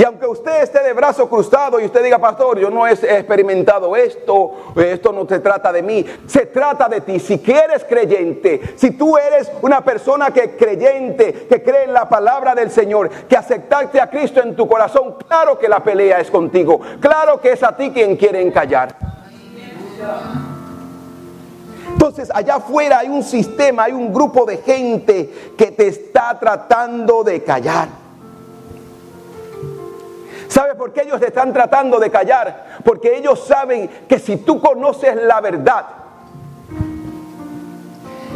Y 0.00 0.02
aunque 0.02 0.26
usted 0.26 0.62
esté 0.62 0.82
de 0.82 0.94
brazo 0.94 1.28
cruzado 1.28 1.78
y 1.78 1.84
usted 1.84 2.02
diga, 2.02 2.18
pastor, 2.18 2.58
yo 2.58 2.70
no 2.70 2.86
he 2.86 2.92
experimentado 2.92 3.94
esto, 3.94 4.72
esto 4.74 5.12
no 5.12 5.26
se 5.28 5.40
trata 5.40 5.70
de 5.70 5.82
mí, 5.82 6.06
se 6.26 6.46
trata 6.46 6.88
de 6.88 7.02
ti. 7.02 7.20
Si 7.20 7.38
quieres 7.40 7.84
creyente, 7.84 8.62
si 8.76 8.92
tú 8.92 9.18
eres 9.18 9.52
una 9.60 9.84
persona 9.84 10.30
que 10.30 10.56
creyente, 10.56 11.46
que 11.46 11.62
cree 11.62 11.84
en 11.84 11.92
la 11.92 12.08
palabra 12.08 12.54
del 12.54 12.70
Señor, 12.70 13.10
que 13.10 13.36
aceptaste 13.36 14.00
a 14.00 14.08
Cristo 14.08 14.40
en 14.40 14.56
tu 14.56 14.66
corazón, 14.66 15.16
claro 15.28 15.58
que 15.58 15.68
la 15.68 15.84
pelea 15.84 16.18
es 16.18 16.30
contigo, 16.30 16.80
claro 16.98 17.38
que 17.38 17.52
es 17.52 17.62
a 17.62 17.76
ti 17.76 17.90
quien 17.90 18.16
quieren 18.16 18.50
callar. 18.52 18.96
Entonces, 21.92 22.30
allá 22.32 22.54
afuera 22.54 23.00
hay 23.00 23.08
un 23.10 23.22
sistema, 23.22 23.84
hay 23.84 23.92
un 23.92 24.14
grupo 24.14 24.46
de 24.46 24.56
gente 24.56 25.52
que 25.58 25.72
te 25.72 25.88
está 25.88 26.38
tratando 26.40 27.22
de 27.22 27.44
callar. 27.44 27.99
¿Sabe 30.50 30.74
por 30.74 30.92
qué 30.92 31.02
ellos 31.02 31.22
están 31.22 31.52
tratando 31.52 32.00
de 32.00 32.10
callar? 32.10 32.80
Porque 32.84 33.16
ellos 33.16 33.38
saben 33.46 33.88
que 34.08 34.18
si 34.18 34.38
tú 34.38 34.60
conoces 34.60 35.14
la 35.14 35.40
verdad, 35.40 35.86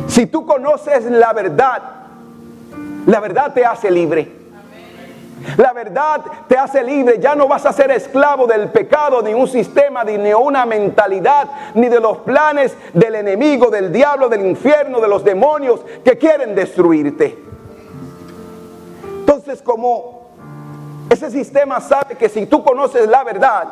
si 0.07 0.27
tú 0.27 0.47
conoces 0.47 1.05
la 1.07 1.33
verdad, 1.33 1.83
la 3.07 3.19
verdad 3.19 3.53
te 3.53 3.67
hace 3.67 3.91
libre. 3.91 4.31
La 5.57 5.73
verdad 5.73 6.21
te 6.47 6.57
hace 6.57 6.85
libre, 6.85 7.19
ya 7.19 7.35
no 7.35 7.49
vas 7.49 7.67
a 7.67 7.73
ser 7.73 7.91
esclavo 7.91 8.47
del 8.47 8.71
pecado, 8.71 9.21
ni 9.21 9.35
un 9.35 9.49
sistema, 9.49 10.05
ni 10.05 10.33
una 10.33 10.65
mentalidad, 10.65 11.49
ni 11.75 11.89
de 11.89 11.99
los 11.99 12.19
planes 12.19 12.77
del 12.93 13.17
enemigo, 13.17 13.71
del 13.71 13.93
diablo, 13.93 14.29
del 14.29 14.47
infierno, 14.47 15.01
de 15.01 15.09
los 15.09 15.25
demonios 15.25 15.81
que 16.05 16.17
quieren 16.17 16.55
destruirte. 16.55 17.37
Entonces, 19.19 19.61
como 19.61 20.14
ese 21.11 21.31
sistema 21.31 21.81
sabe 21.81 22.17
que 22.17 22.29
si 22.29 22.47
tú 22.47 22.63
conoces 22.63 23.09
la 23.09 23.25
verdad, 23.25 23.69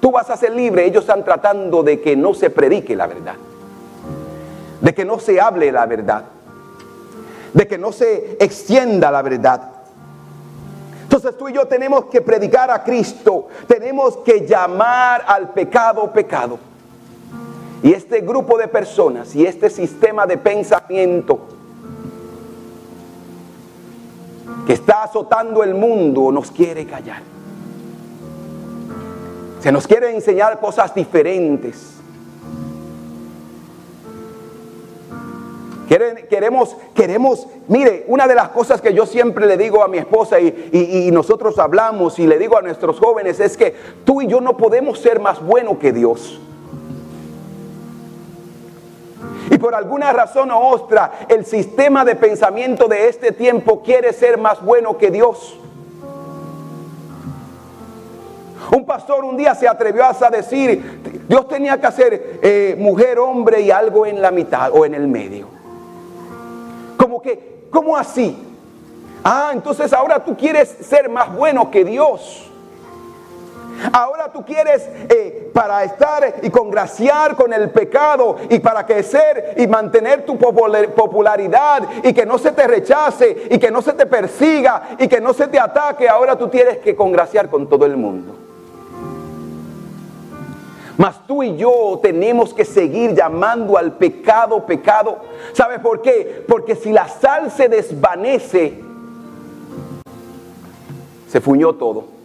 tú 0.00 0.10
vas 0.10 0.30
a 0.30 0.36
ser 0.36 0.52
libre. 0.52 0.84
Ellos 0.84 1.04
están 1.04 1.24
tratando 1.24 1.82
de 1.82 2.00
que 2.00 2.16
no 2.16 2.34
se 2.34 2.50
predique 2.50 2.96
la 2.96 3.06
verdad, 3.06 3.34
de 4.80 4.94
que 4.94 5.04
no 5.04 5.18
se 5.18 5.40
hable 5.40 5.72
la 5.72 5.86
verdad, 5.86 6.24
de 7.52 7.66
que 7.66 7.78
no 7.78 7.92
se 7.92 8.36
extienda 8.40 9.10
la 9.10 9.22
verdad. 9.22 9.70
Entonces 11.02 11.36
tú 11.36 11.48
y 11.48 11.52
yo 11.52 11.66
tenemos 11.66 12.06
que 12.06 12.22
predicar 12.22 12.70
a 12.70 12.82
Cristo, 12.82 13.48
tenemos 13.66 14.16
que 14.18 14.46
llamar 14.46 15.24
al 15.26 15.50
pecado 15.50 16.10
pecado. 16.12 16.58
Y 17.82 17.92
este 17.92 18.20
grupo 18.20 18.56
de 18.56 18.68
personas 18.68 19.34
y 19.34 19.44
este 19.44 19.68
sistema 19.68 20.24
de 20.24 20.38
pensamiento 20.38 21.51
que 24.66 24.72
está 24.72 25.04
azotando 25.04 25.62
el 25.62 25.74
mundo 25.74 26.30
nos 26.30 26.50
quiere 26.50 26.86
callar. 26.86 27.22
Se 29.60 29.70
nos 29.70 29.86
quiere 29.86 30.14
enseñar 30.14 30.58
cosas 30.60 30.94
diferentes. 30.94 31.92
Queremos, 36.28 36.74
queremos, 36.94 37.46
mire, 37.68 38.04
una 38.08 38.26
de 38.26 38.34
las 38.34 38.48
cosas 38.48 38.80
que 38.80 38.94
yo 38.94 39.04
siempre 39.04 39.46
le 39.46 39.58
digo 39.58 39.84
a 39.84 39.88
mi 39.88 39.98
esposa 39.98 40.40
y, 40.40 40.70
y, 40.72 41.10
nosotros 41.10 41.58
hablamos 41.58 42.18
y 42.18 42.26
le 42.26 42.38
digo 42.38 42.56
a 42.56 42.62
nuestros 42.62 42.98
jóvenes 42.98 43.40
es 43.40 43.58
que 43.58 43.74
tú 44.04 44.22
y 44.22 44.26
yo 44.26 44.40
no 44.40 44.56
podemos 44.56 44.98
ser 44.98 45.20
más 45.20 45.44
buenos 45.44 45.76
que 45.76 45.92
Dios. 45.92 46.40
Por 49.62 49.76
alguna 49.76 50.12
razón 50.12 50.50
u 50.50 50.56
otra, 50.56 51.12
el 51.28 51.46
sistema 51.46 52.04
de 52.04 52.16
pensamiento 52.16 52.88
de 52.88 53.08
este 53.08 53.30
tiempo 53.30 53.80
quiere 53.80 54.12
ser 54.12 54.36
más 54.36 54.60
bueno 54.60 54.98
que 54.98 55.12
Dios. 55.12 55.56
Un 58.72 58.84
pastor 58.84 59.24
un 59.24 59.36
día 59.36 59.54
se 59.54 59.68
atrevió 59.68 60.04
a 60.04 60.30
decir, 60.30 61.24
Dios 61.28 61.46
tenía 61.46 61.80
que 61.80 61.86
hacer 61.86 62.40
eh, 62.42 62.74
mujer, 62.76 63.20
hombre 63.20 63.60
y 63.60 63.70
algo 63.70 64.04
en 64.04 64.20
la 64.20 64.32
mitad 64.32 64.72
o 64.72 64.84
en 64.84 64.94
el 64.94 65.06
medio. 65.06 65.46
Como 66.96 67.22
que, 67.22 67.66
¿cómo 67.70 67.96
así? 67.96 68.36
Ah, 69.22 69.50
entonces 69.52 69.92
ahora 69.92 70.24
tú 70.24 70.36
quieres 70.36 70.76
ser 70.80 71.08
más 71.08 71.32
bueno 71.36 71.70
que 71.70 71.84
Dios. 71.84 72.51
Ahora 73.92 74.30
tú 74.30 74.44
quieres 74.44 74.88
eh, 75.08 75.50
para 75.52 75.82
estar 75.84 76.36
y 76.42 76.50
congraciar 76.50 77.34
con 77.34 77.52
el 77.52 77.70
pecado 77.70 78.36
y 78.48 78.58
para 78.58 78.86
crecer 78.86 79.54
y 79.56 79.66
mantener 79.66 80.24
tu 80.24 80.38
popularidad 80.38 81.88
y 82.02 82.12
que 82.12 82.26
no 82.26 82.38
se 82.38 82.52
te 82.52 82.66
rechace 82.66 83.48
y 83.50 83.58
que 83.58 83.70
no 83.70 83.82
se 83.82 83.94
te 83.94 84.06
persiga 84.06 84.96
y 84.98 85.08
que 85.08 85.20
no 85.20 85.32
se 85.32 85.48
te 85.48 85.58
ataque. 85.58 86.08
Ahora 86.08 86.36
tú 86.36 86.48
tienes 86.48 86.78
que 86.78 86.94
congraciar 86.94 87.48
con 87.48 87.68
todo 87.68 87.86
el 87.86 87.96
mundo. 87.96 88.36
Mas 90.96 91.26
tú 91.26 91.42
y 91.42 91.56
yo 91.56 91.98
tenemos 92.02 92.52
que 92.52 92.64
seguir 92.64 93.14
llamando 93.14 93.78
al 93.78 93.92
pecado 93.92 94.64
pecado. 94.66 95.18
¿Sabes 95.52 95.80
por 95.80 96.02
qué? 96.02 96.44
Porque 96.46 96.76
si 96.76 96.92
la 96.92 97.08
sal 97.08 97.50
se 97.50 97.68
desvanece, 97.68 98.80
se 101.28 101.40
fuñó 101.40 101.72
todo. 101.74 102.21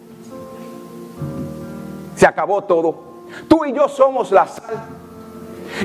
Se 2.17 2.25
acabó 2.25 2.63
todo. 2.63 2.95
Tú 3.47 3.63
y 3.63 3.73
yo 3.73 3.87
somos 3.87 4.31
la 4.31 4.47
sal. 4.47 4.85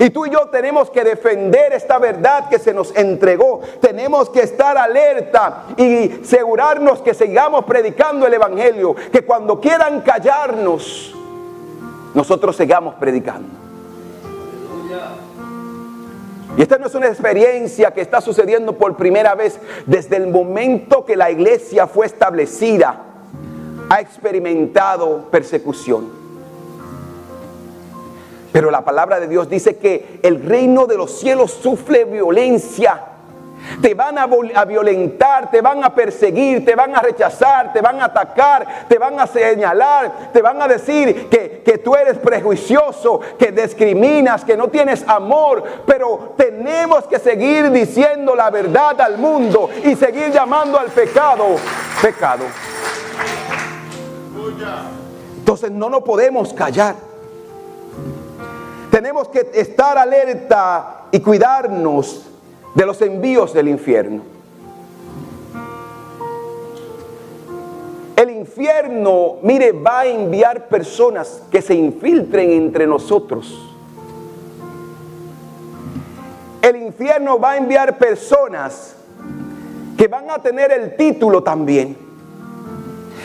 Y 0.00 0.10
tú 0.10 0.24
y 0.24 0.30
yo 0.30 0.46
tenemos 0.46 0.88
que 0.90 1.04
defender 1.04 1.72
esta 1.72 1.98
verdad 1.98 2.48
que 2.48 2.58
se 2.58 2.72
nos 2.72 2.96
entregó. 2.96 3.60
Tenemos 3.80 4.30
que 4.30 4.40
estar 4.40 4.78
alerta 4.78 5.64
y 5.76 6.22
asegurarnos 6.22 7.02
que 7.02 7.12
sigamos 7.12 7.64
predicando 7.66 8.26
el 8.26 8.32
Evangelio. 8.32 8.94
Que 9.12 9.22
cuando 9.22 9.60
quieran 9.60 10.00
callarnos, 10.00 11.14
nosotros 12.14 12.56
sigamos 12.56 12.94
predicando. 12.94 13.48
Y 16.56 16.62
esta 16.62 16.78
no 16.78 16.86
es 16.86 16.94
una 16.94 17.08
experiencia 17.08 17.92
que 17.92 18.02
está 18.02 18.20
sucediendo 18.20 18.74
por 18.74 18.96
primera 18.96 19.34
vez 19.34 19.58
desde 19.86 20.16
el 20.16 20.28
momento 20.28 21.04
que 21.04 21.16
la 21.16 21.30
iglesia 21.30 21.86
fue 21.86 22.06
establecida. 22.06 23.02
Ha 23.90 24.00
experimentado 24.00 25.28
persecución. 25.30 26.21
Pero 28.52 28.70
la 28.70 28.84
palabra 28.84 29.18
de 29.18 29.28
Dios 29.28 29.48
dice 29.48 29.76
que 29.76 30.20
el 30.22 30.44
reino 30.44 30.86
de 30.86 30.96
los 30.96 31.18
cielos 31.18 31.52
sufre 31.52 32.04
violencia. 32.04 33.06
Te 33.80 33.94
van 33.94 34.18
a, 34.18 34.26
violentar, 34.64 35.48
te 35.50 35.60
van 35.60 35.84
a 35.84 35.94
perseguir, 35.94 36.64
te 36.64 36.74
van 36.74 36.96
a 36.96 37.00
rechazar, 37.00 37.72
te 37.72 37.80
van 37.80 38.00
a 38.00 38.06
atacar, 38.06 38.86
te 38.88 38.98
van 38.98 39.18
a 39.20 39.26
señalar, 39.26 40.32
te 40.32 40.42
van 40.42 40.60
a 40.60 40.66
decir 40.66 41.28
que, 41.28 41.62
que 41.64 41.78
tú 41.78 41.94
eres 41.94 42.18
prejuicioso, 42.18 43.20
que 43.38 43.52
discriminas, 43.52 44.44
que 44.44 44.56
no 44.56 44.66
tienes 44.66 45.08
amor. 45.08 45.62
Pero 45.86 46.34
tenemos 46.36 47.06
que 47.06 47.20
seguir 47.20 47.70
diciendo 47.70 48.34
la 48.34 48.50
verdad 48.50 49.00
al 49.00 49.16
mundo 49.18 49.70
y 49.84 49.94
seguir 49.94 50.32
llamando 50.32 50.78
al 50.78 50.88
pecado 50.88 51.56
pecado. 52.02 52.44
Entonces 55.38 55.70
no 55.70 55.88
nos 55.88 56.02
podemos 56.02 56.52
callar. 56.52 57.11
Tenemos 58.92 59.28
que 59.28 59.50
estar 59.54 59.96
alerta 59.96 61.06
y 61.10 61.20
cuidarnos 61.20 62.26
de 62.74 62.84
los 62.84 63.00
envíos 63.00 63.54
del 63.54 63.68
infierno. 63.68 64.20
El 68.14 68.28
infierno, 68.28 69.36
mire, 69.40 69.72
va 69.72 70.00
a 70.00 70.06
enviar 70.06 70.68
personas 70.68 71.40
que 71.50 71.62
se 71.62 71.72
infiltren 71.72 72.50
entre 72.50 72.86
nosotros. 72.86 73.66
El 76.60 76.76
infierno 76.76 77.38
va 77.40 77.52
a 77.52 77.56
enviar 77.56 77.96
personas 77.96 78.94
que 79.96 80.06
van 80.06 80.30
a 80.30 80.38
tener 80.42 80.70
el 80.70 80.96
título 80.96 81.42
también, 81.42 81.96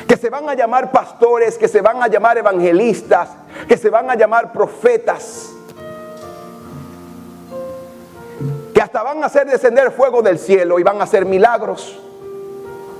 que 0.08 0.16
se 0.16 0.30
van 0.30 0.48
a 0.48 0.54
llamar 0.54 0.94
pastores, 0.94 1.58
que 1.58 1.68
se 1.68 1.82
van 1.82 2.02
a 2.02 2.08
llamar 2.08 2.38
evangelistas, 2.38 3.32
que 3.68 3.76
se 3.76 3.90
van 3.90 4.10
a 4.10 4.16
llamar 4.16 4.54
profetas. 4.54 5.56
Que 8.78 8.84
hasta 8.84 9.02
van 9.02 9.24
a 9.24 9.26
hacer 9.26 9.48
descender 9.48 9.92
fuego 9.92 10.22
del 10.22 10.38
cielo 10.38 10.78
y 10.78 10.84
van 10.84 11.02
a 11.02 11.06
hacer 11.06 11.26
milagros. 11.26 11.98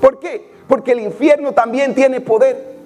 ¿Por 0.02 0.18
qué? 0.18 0.52
Porque 0.68 0.94
el 0.94 1.02
infierno 1.02 1.52
también 1.52 1.94
tiene 1.94 2.20
poder. 2.20 2.78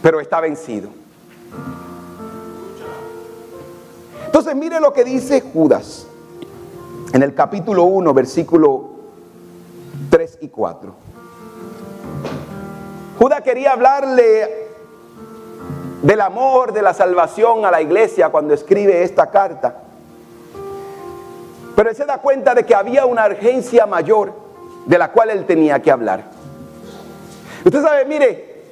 Pero 0.00 0.20
está 0.22 0.40
vencido. 0.40 0.88
Entonces 4.24 4.56
mire 4.56 4.80
lo 4.80 4.94
que 4.94 5.04
dice 5.04 5.42
Judas 5.42 6.06
en 7.12 7.22
el 7.22 7.34
capítulo 7.34 7.84
1, 7.84 8.14
versículo 8.14 8.88
3 10.08 10.38
y 10.40 10.48
4. 10.48 10.94
Judas 13.18 13.42
quería 13.42 13.72
hablarle 13.72 14.67
del 16.02 16.20
amor 16.20 16.72
de 16.72 16.82
la 16.82 16.94
salvación 16.94 17.64
a 17.64 17.70
la 17.70 17.82
iglesia 17.82 18.28
cuando 18.28 18.54
escribe 18.54 19.02
esta 19.02 19.30
carta. 19.30 19.82
Pero 21.74 21.90
él 21.90 21.96
se 21.96 22.04
da 22.04 22.18
cuenta 22.18 22.54
de 22.54 22.64
que 22.64 22.74
había 22.74 23.06
una 23.06 23.26
urgencia 23.26 23.86
mayor 23.86 24.32
de 24.86 24.98
la 24.98 25.10
cual 25.12 25.30
él 25.30 25.44
tenía 25.44 25.80
que 25.80 25.90
hablar. 25.90 26.24
Usted 27.64 27.82
sabe, 27.82 28.04
mire, 28.04 28.62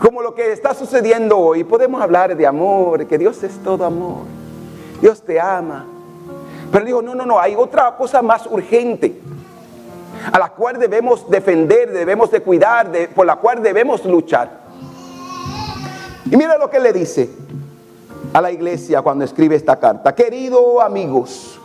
como 0.00 0.22
lo 0.22 0.34
que 0.34 0.52
está 0.52 0.74
sucediendo 0.74 1.38
hoy, 1.38 1.64
podemos 1.64 2.02
hablar 2.02 2.36
de 2.36 2.46
amor, 2.46 3.06
que 3.06 3.18
Dios 3.18 3.42
es 3.42 3.62
todo 3.62 3.84
amor, 3.84 4.24
Dios 5.00 5.22
te 5.22 5.40
ama. 5.40 5.86
Pero 6.70 6.84
dijo, 6.84 7.02
no, 7.02 7.14
no, 7.14 7.24
no, 7.24 7.38
hay 7.38 7.54
otra 7.54 7.96
cosa 7.96 8.20
más 8.20 8.46
urgente 8.46 9.20
a 10.32 10.38
la 10.38 10.50
cual 10.50 10.78
debemos 10.78 11.28
defender, 11.30 11.92
debemos 11.92 12.30
de 12.30 12.40
cuidar, 12.40 12.90
por 13.14 13.26
la 13.26 13.36
cual 13.36 13.62
debemos 13.62 14.04
luchar. 14.04 14.63
Y 16.30 16.36
mira 16.36 16.56
lo 16.56 16.70
que 16.70 16.80
le 16.80 16.92
dice 16.92 17.28
a 18.32 18.40
la 18.40 18.50
iglesia 18.50 19.02
cuando 19.02 19.24
escribe 19.24 19.56
esta 19.56 19.78
carta. 19.78 20.14
Querido 20.14 20.80
amigos, 20.80 21.60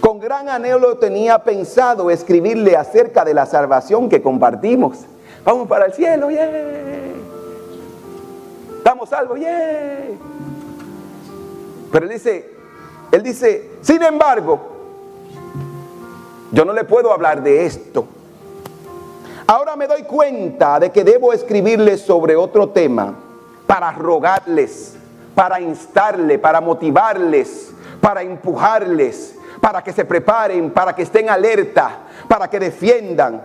con 0.00 0.20
gran 0.20 0.48
anhelo 0.48 0.96
tenía 0.96 1.38
pensado 1.42 2.10
escribirle 2.10 2.76
acerca 2.76 3.24
de 3.24 3.34
la 3.34 3.46
salvación 3.46 4.08
que 4.08 4.22
compartimos. 4.22 4.98
Vamos 5.44 5.68
para 5.68 5.86
el 5.86 5.92
cielo, 5.92 6.30
yeah. 6.30 6.50
Estamos 8.78 9.08
salvos, 9.08 9.38
yeah. 9.38 10.10
Pero 11.90 12.04
él 12.06 12.12
dice, 12.12 12.50
él 13.10 13.22
dice, 13.22 13.70
sin 13.80 14.02
embargo, 14.02 14.60
yo 16.52 16.64
no 16.64 16.72
le 16.72 16.84
puedo 16.84 17.12
hablar 17.12 17.42
de 17.42 17.66
esto. 17.66 18.06
Ahora 19.46 19.74
me 19.74 19.88
doy 19.88 20.04
cuenta 20.04 20.78
de 20.78 20.90
que 20.90 21.02
debo 21.02 21.32
escribirle 21.32 21.98
sobre 21.98 22.36
otro 22.36 22.68
tema 22.68 23.14
para 23.70 23.92
rogarles, 23.92 24.96
para 25.32 25.60
instarles, 25.60 26.40
para 26.40 26.60
motivarles, 26.60 27.70
para 28.00 28.20
empujarles, 28.20 29.36
para 29.60 29.80
que 29.80 29.92
se 29.92 30.04
preparen, 30.04 30.72
para 30.72 30.92
que 30.92 31.02
estén 31.02 31.30
alerta, 31.30 31.98
para 32.26 32.50
que 32.50 32.58
defiendan. 32.58 33.40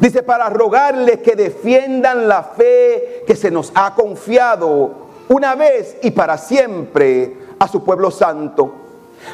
Dice, 0.00 0.22
para 0.22 0.48
rogarles 0.48 1.18
que 1.18 1.34
defiendan 1.34 2.28
la 2.28 2.44
fe 2.44 3.24
que 3.26 3.34
se 3.34 3.50
nos 3.50 3.72
ha 3.74 3.96
confiado 3.96 5.08
una 5.28 5.56
vez 5.56 5.96
y 6.04 6.12
para 6.12 6.38
siempre 6.38 7.36
a 7.58 7.66
su 7.66 7.82
pueblo 7.82 8.12
santo. 8.12 8.72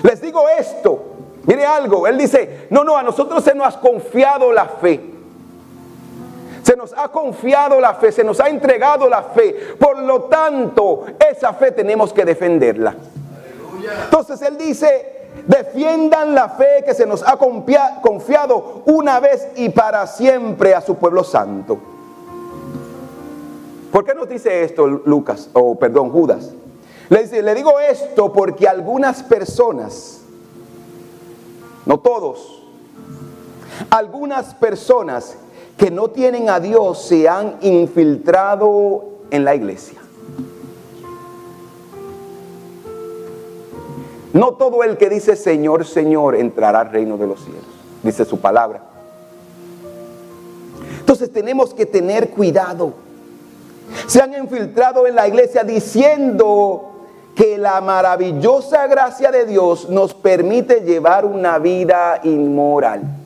Les 0.04 0.22
digo 0.22 0.48
esto, 0.48 1.04
mire 1.44 1.66
algo, 1.66 2.06
él 2.06 2.16
dice, 2.16 2.66
no, 2.70 2.82
no, 2.82 2.96
a 2.96 3.02
nosotros 3.02 3.44
se 3.44 3.54
nos 3.54 3.76
ha 3.76 3.78
confiado 3.78 4.50
la 4.50 4.64
fe. 4.64 5.13
Se 6.64 6.76
nos 6.76 6.94
ha 6.96 7.08
confiado 7.08 7.78
la 7.78 7.94
fe, 7.94 8.10
se 8.10 8.24
nos 8.24 8.40
ha 8.40 8.48
entregado 8.48 9.06
la 9.08 9.22
fe. 9.22 9.74
Por 9.78 9.98
lo 9.98 10.22
tanto, 10.22 11.04
esa 11.30 11.52
fe 11.52 11.72
tenemos 11.72 12.10
que 12.12 12.24
defenderla. 12.24 12.94
Entonces 14.04 14.40
Él 14.40 14.56
dice, 14.56 15.28
defiendan 15.46 16.34
la 16.34 16.48
fe 16.48 16.82
que 16.82 16.94
se 16.94 17.04
nos 17.04 17.22
ha 17.22 17.36
confiado 17.36 18.82
una 18.86 19.20
vez 19.20 19.46
y 19.56 19.68
para 19.68 20.06
siempre 20.06 20.74
a 20.74 20.80
su 20.80 20.94
pueblo 20.94 21.22
santo. 21.22 21.76
¿Por 23.92 24.04
qué 24.04 24.14
nos 24.14 24.26
dice 24.26 24.64
esto 24.64 24.86
Lucas, 24.86 25.50
o 25.52 25.78
perdón, 25.78 26.10
Judas? 26.10 26.50
Le 27.10 27.54
digo 27.54 27.78
esto 27.78 28.32
porque 28.32 28.66
algunas 28.66 29.22
personas, 29.22 30.22
no 31.84 32.00
todos, 32.00 32.62
algunas 33.90 34.54
personas 34.54 35.36
que 35.76 35.90
no 35.90 36.10
tienen 36.10 36.48
a 36.48 36.60
Dios 36.60 37.02
se 37.02 37.28
han 37.28 37.56
infiltrado 37.60 39.04
en 39.30 39.44
la 39.44 39.54
iglesia. 39.54 40.00
No 44.32 44.54
todo 44.54 44.82
el 44.82 44.96
que 44.96 45.08
dice 45.08 45.36
Señor, 45.36 45.84
Señor 45.84 46.34
entrará 46.34 46.80
al 46.80 46.90
reino 46.90 47.16
de 47.16 47.26
los 47.26 47.40
cielos, 47.40 47.64
dice 48.02 48.24
su 48.24 48.40
palabra. 48.40 48.82
Entonces 51.00 51.32
tenemos 51.32 51.72
que 51.72 51.86
tener 51.86 52.30
cuidado. 52.30 52.94
Se 54.06 54.20
han 54.20 54.34
infiltrado 54.34 55.06
en 55.06 55.14
la 55.14 55.28
iglesia 55.28 55.62
diciendo 55.62 56.90
que 57.36 57.58
la 57.58 57.80
maravillosa 57.80 58.86
gracia 58.86 59.30
de 59.30 59.44
Dios 59.44 59.88
nos 59.88 60.14
permite 60.14 60.80
llevar 60.80 61.24
una 61.24 61.58
vida 61.58 62.20
inmoral. 62.24 63.23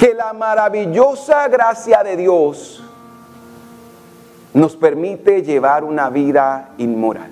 Que 0.00 0.14
la 0.14 0.32
maravillosa 0.32 1.46
gracia 1.48 2.02
de 2.02 2.16
Dios 2.16 2.82
nos 4.54 4.74
permite 4.74 5.42
llevar 5.42 5.84
una 5.84 6.08
vida 6.08 6.70
inmoral. 6.78 7.30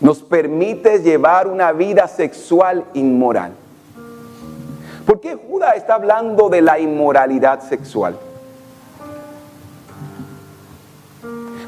Nos 0.00 0.22
permite 0.22 1.00
llevar 1.00 1.46
una 1.46 1.72
vida 1.72 2.08
sexual 2.08 2.86
inmoral. 2.94 3.52
¿Por 5.04 5.20
qué 5.20 5.34
Judas 5.34 5.76
está 5.76 5.96
hablando 5.96 6.48
de 6.48 6.62
la 6.62 6.78
inmoralidad 6.78 7.60
sexual? 7.60 8.18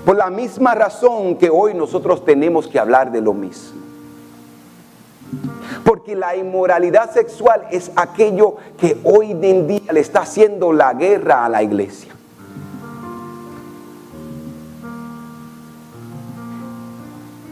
Por 0.06 0.16
la 0.16 0.30
misma 0.30 0.74
razón 0.74 1.36
que 1.36 1.50
hoy 1.50 1.74
nosotros 1.74 2.24
tenemos 2.24 2.68
que 2.68 2.78
hablar 2.78 3.12
de 3.12 3.20
lo 3.20 3.34
mismo. 3.34 3.78
Porque 5.88 6.14
la 6.14 6.36
inmoralidad 6.36 7.10
sexual 7.14 7.66
es 7.70 7.90
aquello 7.96 8.56
que 8.78 8.98
hoy 9.04 9.30
en 9.30 9.66
día 9.66 9.90
le 9.90 10.00
está 10.00 10.20
haciendo 10.20 10.70
la 10.70 10.92
guerra 10.92 11.46
a 11.46 11.48
la 11.48 11.62
iglesia. 11.62 12.12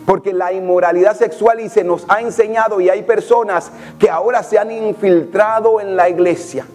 Porque 0.05 0.35
la 0.35 0.53
inmoralidad 0.53 1.17
sexual 1.17 1.61
y 1.61 1.71
se 1.71 1.83
nos 1.83 2.05
ha 2.11 2.21
enseñado 2.21 2.79
y 2.83 2.91
hay 2.91 3.05
personas 3.05 3.73
que 3.99 4.11
ahora 4.11 4.43
se 4.43 4.59
han 4.59 4.71
infiltrado 4.71 5.81
en 5.81 5.97
la 5.97 6.11
iglesia. 6.11 6.67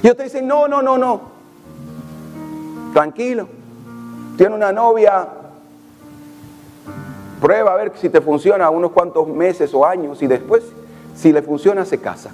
Y 0.00 0.08
otros 0.10 0.26
dicen, 0.26 0.46
no, 0.46 0.68
no, 0.68 0.80
no, 0.80 0.96
no. 0.96 1.22
Tranquilo. 2.92 3.48
Tiene 4.36 4.54
una 4.54 4.70
novia. 4.70 5.39
Prueba 7.40 7.72
a 7.72 7.76
ver 7.76 7.92
si 7.96 8.08
te 8.08 8.20
funciona 8.20 8.68
unos 8.70 8.92
cuantos 8.92 9.28
meses 9.28 9.72
o 9.74 9.86
años 9.86 10.22
y 10.22 10.26
después, 10.26 10.62
si 11.14 11.32
le 11.32 11.42
funciona, 11.42 11.84
se 11.84 11.98
casa. 11.98 12.30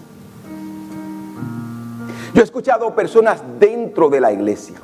Yo 2.35 2.41
he 2.41 2.45
escuchado 2.45 2.95
personas 2.95 3.43
dentro 3.59 4.11
de 4.11 4.21
la 4.21 4.33
iglesia 4.33 4.77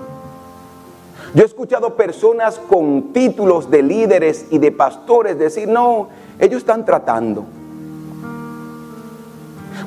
yo 1.35 1.43
he 1.43 1.47
escuchado 1.47 1.95
personas 1.97 2.59
con 2.59 3.15
títulos 3.15 3.71
de 3.71 3.83
líderes 3.83 4.47
y 4.51 4.59
de 4.59 4.71
pastores 4.71 5.39
decir, 5.39 5.67
no, 5.67 6.09
ellos 6.39 6.59
están 6.59 6.85
tratando. 6.85 7.45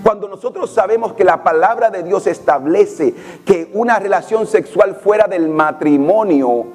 Cuando 0.01 0.27
nosotros 0.27 0.71
sabemos 0.71 1.13
que 1.13 1.23
la 1.23 1.43
palabra 1.43 1.91
de 1.91 2.01
Dios 2.01 2.25
establece 2.25 3.13
que 3.45 3.69
una 3.73 3.99
relación 3.99 4.47
sexual 4.47 4.95
fuera 4.95 5.27
del 5.27 5.47
matrimonio 5.49 6.65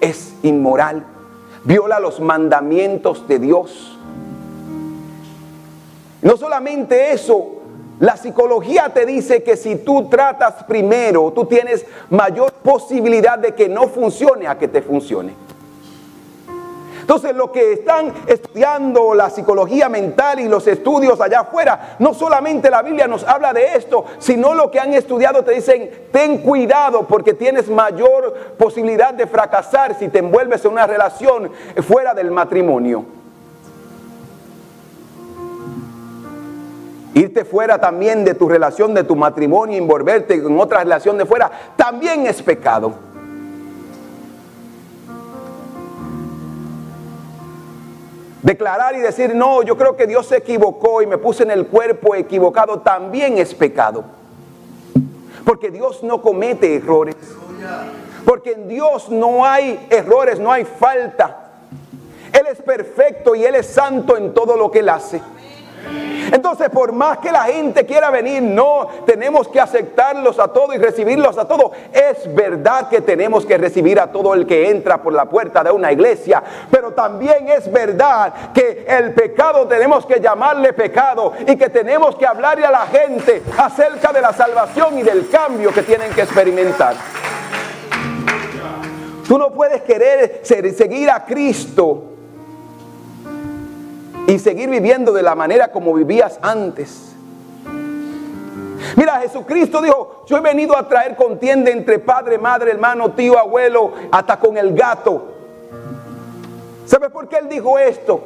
es 0.00 0.34
inmoral, 0.44 1.04
viola 1.64 2.00
los 2.00 2.20
mandamientos 2.20 3.26
de 3.28 3.38
Dios. 3.38 3.98
No 6.22 6.36
solamente 6.36 7.12
eso, 7.12 7.62
la 8.00 8.16
psicología 8.16 8.90
te 8.92 9.06
dice 9.06 9.42
que 9.42 9.56
si 9.56 9.76
tú 9.76 10.08
tratas 10.08 10.64
primero, 10.64 11.32
tú 11.32 11.46
tienes 11.46 11.84
mayor 12.10 12.52
posibilidad 12.52 13.38
de 13.38 13.54
que 13.54 13.68
no 13.68 13.88
funcione 13.88 14.46
a 14.46 14.58
que 14.58 14.68
te 14.68 14.82
funcione. 14.82 15.34
Entonces, 17.02 17.34
lo 17.34 17.50
que 17.50 17.72
están 17.72 18.14
estudiando 18.26 19.12
la 19.12 19.28
psicología 19.28 19.88
mental 19.88 20.38
y 20.38 20.48
los 20.48 20.66
estudios 20.68 21.20
allá 21.20 21.40
afuera, 21.40 21.96
no 21.98 22.14
solamente 22.14 22.70
la 22.70 22.80
Biblia 22.80 23.08
nos 23.08 23.24
habla 23.24 23.52
de 23.52 23.74
esto, 23.76 24.04
sino 24.18 24.54
lo 24.54 24.70
que 24.70 24.78
han 24.78 24.94
estudiado 24.94 25.42
te 25.42 25.52
dicen, 25.52 25.90
ten 26.12 26.38
cuidado 26.38 27.06
porque 27.08 27.34
tienes 27.34 27.68
mayor 27.68 28.54
posibilidad 28.56 29.12
de 29.12 29.26
fracasar 29.26 29.98
si 29.98 30.08
te 30.08 30.20
envuelves 30.20 30.64
en 30.64 30.72
una 30.72 30.86
relación 30.86 31.50
fuera 31.84 32.14
del 32.14 32.30
matrimonio. 32.30 33.04
Irte 37.14 37.44
fuera 37.44 37.78
también 37.78 38.24
de 38.24 38.34
tu 38.34 38.48
relación, 38.48 38.94
de 38.94 39.04
tu 39.04 39.16
matrimonio, 39.16 39.76
envolverte 39.76 40.34
en 40.34 40.58
otra 40.58 40.78
relación 40.78 41.18
de 41.18 41.26
fuera, 41.26 41.50
también 41.76 42.26
es 42.26 42.40
pecado. 42.42 43.11
Declarar 48.42 48.96
y 48.96 49.00
decir, 49.00 49.34
no, 49.34 49.62
yo 49.62 49.76
creo 49.76 49.96
que 49.96 50.06
Dios 50.06 50.26
se 50.26 50.38
equivocó 50.38 51.00
y 51.00 51.06
me 51.06 51.16
puse 51.16 51.44
en 51.44 51.52
el 51.52 51.66
cuerpo 51.68 52.14
equivocado, 52.14 52.80
también 52.80 53.38
es 53.38 53.54
pecado. 53.54 54.04
Porque 55.44 55.70
Dios 55.70 56.02
no 56.02 56.20
comete 56.20 56.74
errores. 56.74 57.16
Porque 58.24 58.52
en 58.52 58.68
Dios 58.68 59.08
no 59.10 59.44
hay 59.44 59.86
errores, 59.90 60.38
no 60.38 60.50
hay 60.50 60.64
falta. 60.64 61.50
Él 62.32 62.46
es 62.50 62.62
perfecto 62.62 63.34
y 63.34 63.44
Él 63.44 63.54
es 63.54 63.66
santo 63.66 64.16
en 64.16 64.32
todo 64.32 64.56
lo 64.56 64.70
que 64.70 64.80
Él 64.80 64.88
hace. 64.88 65.20
Entonces, 66.32 66.70
por 66.70 66.92
más 66.92 67.18
que 67.18 67.30
la 67.30 67.44
gente 67.44 67.84
quiera 67.84 68.10
venir, 68.10 68.42
no, 68.42 68.88
tenemos 69.04 69.48
que 69.48 69.60
aceptarlos 69.60 70.38
a 70.38 70.48
todos 70.48 70.74
y 70.74 70.78
recibirlos 70.78 71.36
a 71.36 71.46
todos. 71.46 71.72
Es 71.92 72.32
verdad 72.34 72.88
que 72.88 73.02
tenemos 73.02 73.44
que 73.44 73.58
recibir 73.58 74.00
a 74.00 74.10
todo 74.10 74.32
el 74.32 74.46
que 74.46 74.70
entra 74.70 75.02
por 75.02 75.12
la 75.12 75.26
puerta 75.26 75.62
de 75.62 75.70
una 75.70 75.92
iglesia, 75.92 76.42
pero 76.70 76.92
también 76.92 77.48
es 77.48 77.70
verdad 77.70 78.52
que 78.54 78.86
el 78.88 79.12
pecado 79.12 79.66
tenemos 79.66 80.06
que 80.06 80.20
llamarle 80.20 80.72
pecado 80.72 81.32
y 81.46 81.56
que 81.56 81.68
tenemos 81.68 82.16
que 82.16 82.26
hablarle 82.26 82.64
a 82.64 82.70
la 82.70 82.86
gente 82.86 83.42
acerca 83.58 84.12
de 84.12 84.22
la 84.22 84.32
salvación 84.32 84.98
y 84.98 85.02
del 85.02 85.28
cambio 85.28 85.72
que 85.72 85.82
tienen 85.82 86.12
que 86.12 86.22
experimentar. 86.22 86.94
Tú 89.28 89.38
no 89.38 89.52
puedes 89.52 89.82
querer 89.82 90.40
seguir 90.42 91.10
a 91.10 91.24
Cristo 91.24 92.11
y 94.32 94.38
seguir 94.38 94.70
viviendo 94.70 95.12
de 95.12 95.22
la 95.22 95.34
manera 95.34 95.68
como 95.68 95.92
vivías 95.92 96.38
antes. 96.40 97.12
Mira, 98.96 99.20
Jesucristo 99.20 99.82
dijo, 99.82 100.24
yo 100.26 100.38
he 100.38 100.40
venido 100.40 100.74
a 100.74 100.88
traer 100.88 101.16
contienda 101.16 101.70
entre 101.70 101.98
padre, 101.98 102.38
madre, 102.38 102.70
hermano, 102.70 103.12
tío, 103.12 103.38
abuelo, 103.38 103.92
hasta 104.10 104.38
con 104.38 104.56
el 104.56 104.74
gato. 104.74 105.34
¿Sabe 106.86 107.10
por 107.10 107.28
qué 107.28 107.36
él 107.36 107.48
dijo 107.50 107.78
esto? 107.78 108.22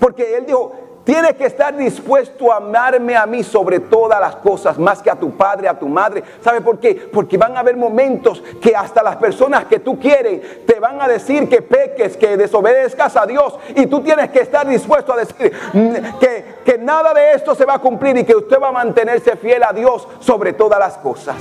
Porque 0.00 0.38
él 0.38 0.46
dijo, 0.46 0.72
Tienes 1.06 1.34
que 1.34 1.46
estar 1.46 1.76
dispuesto 1.76 2.52
a 2.52 2.56
amarme 2.56 3.16
a 3.16 3.26
mí 3.26 3.44
sobre 3.44 3.78
todas 3.78 4.20
las 4.20 4.34
cosas, 4.34 4.76
más 4.76 5.00
que 5.00 5.08
a 5.08 5.14
tu 5.14 5.30
padre, 5.36 5.68
a 5.68 5.78
tu 5.78 5.86
madre. 5.86 6.24
¿Sabe 6.42 6.60
por 6.60 6.80
qué? 6.80 6.96
Porque 6.96 7.38
van 7.38 7.56
a 7.56 7.60
haber 7.60 7.76
momentos 7.76 8.42
que 8.60 8.74
hasta 8.74 9.04
las 9.04 9.14
personas 9.14 9.66
que 9.66 9.78
tú 9.78 10.00
quieres 10.00 10.66
te 10.66 10.80
van 10.80 11.00
a 11.00 11.06
decir 11.06 11.48
que 11.48 11.62
peques, 11.62 12.16
que 12.16 12.36
desobedezcas 12.36 13.16
a 13.16 13.24
Dios. 13.24 13.56
Y 13.76 13.86
tú 13.86 14.00
tienes 14.00 14.30
que 14.30 14.40
estar 14.40 14.66
dispuesto 14.66 15.12
a 15.12 15.18
decir 15.18 15.52
mm, 15.74 16.18
que, 16.18 16.44
que 16.64 16.76
nada 16.76 17.14
de 17.14 17.34
esto 17.34 17.54
se 17.54 17.64
va 17.64 17.74
a 17.74 17.78
cumplir 17.78 18.16
y 18.16 18.24
que 18.24 18.34
usted 18.34 18.60
va 18.60 18.70
a 18.70 18.72
mantenerse 18.72 19.36
fiel 19.36 19.62
a 19.62 19.72
Dios 19.72 20.08
sobre 20.18 20.54
todas 20.54 20.80
las 20.80 20.98
cosas. 20.98 21.36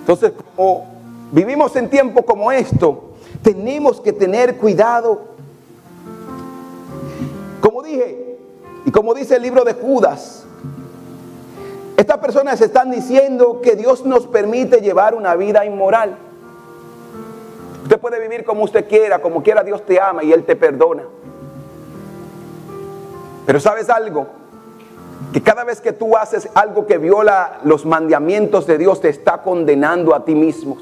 Entonces, 0.00 0.32
como 0.54 0.86
vivimos 1.32 1.74
en 1.76 1.88
tiempo 1.88 2.22
como 2.22 2.52
esto, 2.52 3.12
tenemos 3.42 3.98
que 4.02 4.12
tener 4.12 4.58
cuidado 4.58 5.37
como 7.60 7.82
dije, 7.82 8.38
y 8.84 8.90
como 8.90 9.14
dice 9.14 9.36
el 9.36 9.42
libro 9.42 9.64
de 9.64 9.74
Judas, 9.74 10.44
estas 11.96 12.18
personas 12.18 12.60
están 12.60 12.90
diciendo 12.90 13.60
que 13.60 13.74
Dios 13.74 14.04
nos 14.04 14.26
permite 14.26 14.80
llevar 14.80 15.14
una 15.14 15.34
vida 15.34 15.64
inmoral. 15.64 16.16
Usted 17.82 17.98
puede 17.98 18.20
vivir 18.20 18.44
como 18.44 18.62
usted 18.64 18.88
quiera, 18.88 19.20
como 19.20 19.42
quiera 19.42 19.62
Dios 19.62 19.84
te 19.84 20.00
ama 20.00 20.22
y 20.22 20.32
Él 20.32 20.44
te 20.44 20.54
perdona. 20.54 21.02
Pero 23.46 23.60
sabes 23.60 23.90
algo, 23.90 24.26
que 25.32 25.42
cada 25.42 25.64
vez 25.64 25.80
que 25.80 25.92
tú 25.92 26.16
haces 26.16 26.48
algo 26.54 26.86
que 26.86 26.98
viola 26.98 27.58
los 27.64 27.84
mandamientos 27.84 28.66
de 28.66 28.78
Dios, 28.78 29.00
te 29.00 29.08
está 29.08 29.42
condenando 29.42 30.14
a 30.14 30.24
ti 30.24 30.34
mismo. 30.34 30.78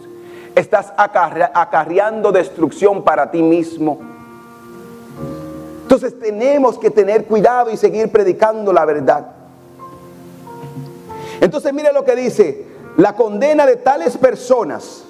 Estás 0.54 0.92
acarreando 0.96 2.32
destrucción 2.32 3.04
para 3.04 3.30
ti 3.30 3.42
mismo. 3.42 4.15
Entonces 5.87 6.18
tenemos 6.18 6.81
que 6.81 6.90
tener 6.90 7.27
cuidado 7.27 7.70
y 7.70 7.77
seguir 7.77 8.11
predicando 8.11 8.72
la 8.72 8.85
verdad. 8.85 9.29
Entonces 11.40 11.72
mire 11.72 11.92
lo 11.92 12.05
que 12.05 12.16
dice, 12.16 12.66
la 12.96 13.12
condena 13.12 13.64
de 13.64 13.77
tales 13.77 14.16
personas, 14.16 15.05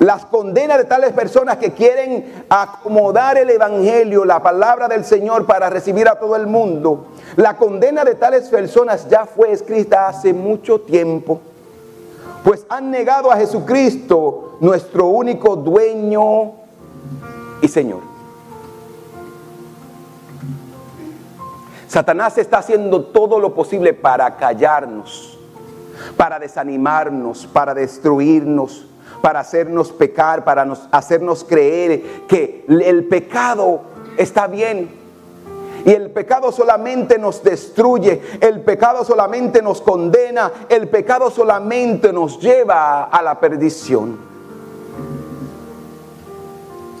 las 0.00 0.26
condenas 0.26 0.76
de 0.76 0.84
tales 0.84 1.14
personas 1.14 1.56
que 1.56 1.72
quieren 1.72 2.44
acomodar 2.50 3.38
el 3.38 3.48
Evangelio, 3.48 4.26
la 4.26 4.42
palabra 4.42 4.86
del 4.86 5.02
Señor 5.02 5.46
para 5.46 5.70
recibir 5.70 6.08
a 6.08 6.18
todo 6.18 6.36
el 6.36 6.46
mundo, 6.46 7.06
la 7.36 7.56
condena 7.56 8.04
de 8.04 8.16
tales 8.16 8.50
personas 8.50 9.08
ya 9.08 9.24
fue 9.24 9.50
escrita 9.50 10.08
hace 10.08 10.34
mucho 10.34 10.82
tiempo, 10.82 11.40
pues 12.44 12.66
han 12.68 12.90
negado 12.90 13.32
a 13.32 13.36
Jesucristo, 13.38 14.58
nuestro 14.60 15.06
único 15.06 15.56
dueño 15.56 16.52
y 17.62 17.68
Señor. 17.68 18.17
Satanás 21.88 22.36
está 22.36 22.58
haciendo 22.58 23.02
todo 23.06 23.40
lo 23.40 23.54
posible 23.54 23.94
para 23.94 24.36
callarnos, 24.36 25.38
para 26.18 26.38
desanimarnos, 26.38 27.46
para 27.46 27.72
destruirnos, 27.72 28.86
para 29.22 29.40
hacernos 29.40 29.90
pecar, 29.90 30.44
para 30.44 30.70
hacernos 30.92 31.44
creer 31.44 32.26
que 32.28 32.66
el 32.68 33.04
pecado 33.06 33.80
está 34.18 34.46
bien. 34.46 34.98
Y 35.86 35.90
el 35.90 36.10
pecado 36.10 36.52
solamente 36.52 37.18
nos 37.18 37.42
destruye, 37.42 38.20
el 38.40 38.60
pecado 38.60 39.02
solamente 39.02 39.62
nos 39.62 39.80
condena, 39.80 40.52
el 40.68 40.88
pecado 40.88 41.30
solamente 41.30 42.12
nos 42.12 42.38
lleva 42.38 43.04
a 43.04 43.22
la 43.22 43.40
perdición. 43.40 44.18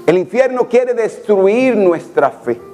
El 0.06 0.16
infierno 0.16 0.66
quiere 0.66 0.94
destruir 0.94 1.76
nuestra 1.76 2.30
fe. 2.30 2.67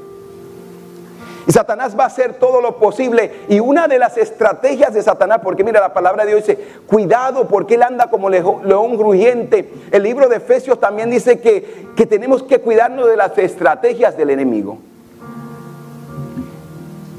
Y 1.46 1.52
Satanás 1.52 1.98
va 1.98 2.04
a 2.04 2.06
hacer 2.06 2.34
todo 2.34 2.60
lo 2.60 2.78
posible. 2.78 3.44
Y 3.48 3.60
una 3.60 3.86
de 3.86 3.98
las 3.98 4.16
estrategias 4.16 4.94
de 4.94 5.02
Satanás, 5.02 5.40
porque 5.42 5.62
mira, 5.62 5.80
la 5.80 5.92
palabra 5.92 6.24
de 6.24 6.32
Dios 6.32 6.46
dice, 6.46 6.58
cuidado 6.86 7.46
porque 7.48 7.74
él 7.74 7.82
anda 7.82 8.08
como 8.08 8.30
león 8.30 8.96
gruñente. 8.96 9.70
El 9.90 10.02
libro 10.02 10.28
de 10.28 10.36
Efesios 10.36 10.80
también 10.80 11.10
dice 11.10 11.40
que, 11.40 11.88
que 11.94 12.06
tenemos 12.06 12.42
que 12.42 12.60
cuidarnos 12.60 13.08
de 13.08 13.16
las 13.16 13.36
estrategias 13.36 14.16
del 14.16 14.30
enemigo. 14.30 14.78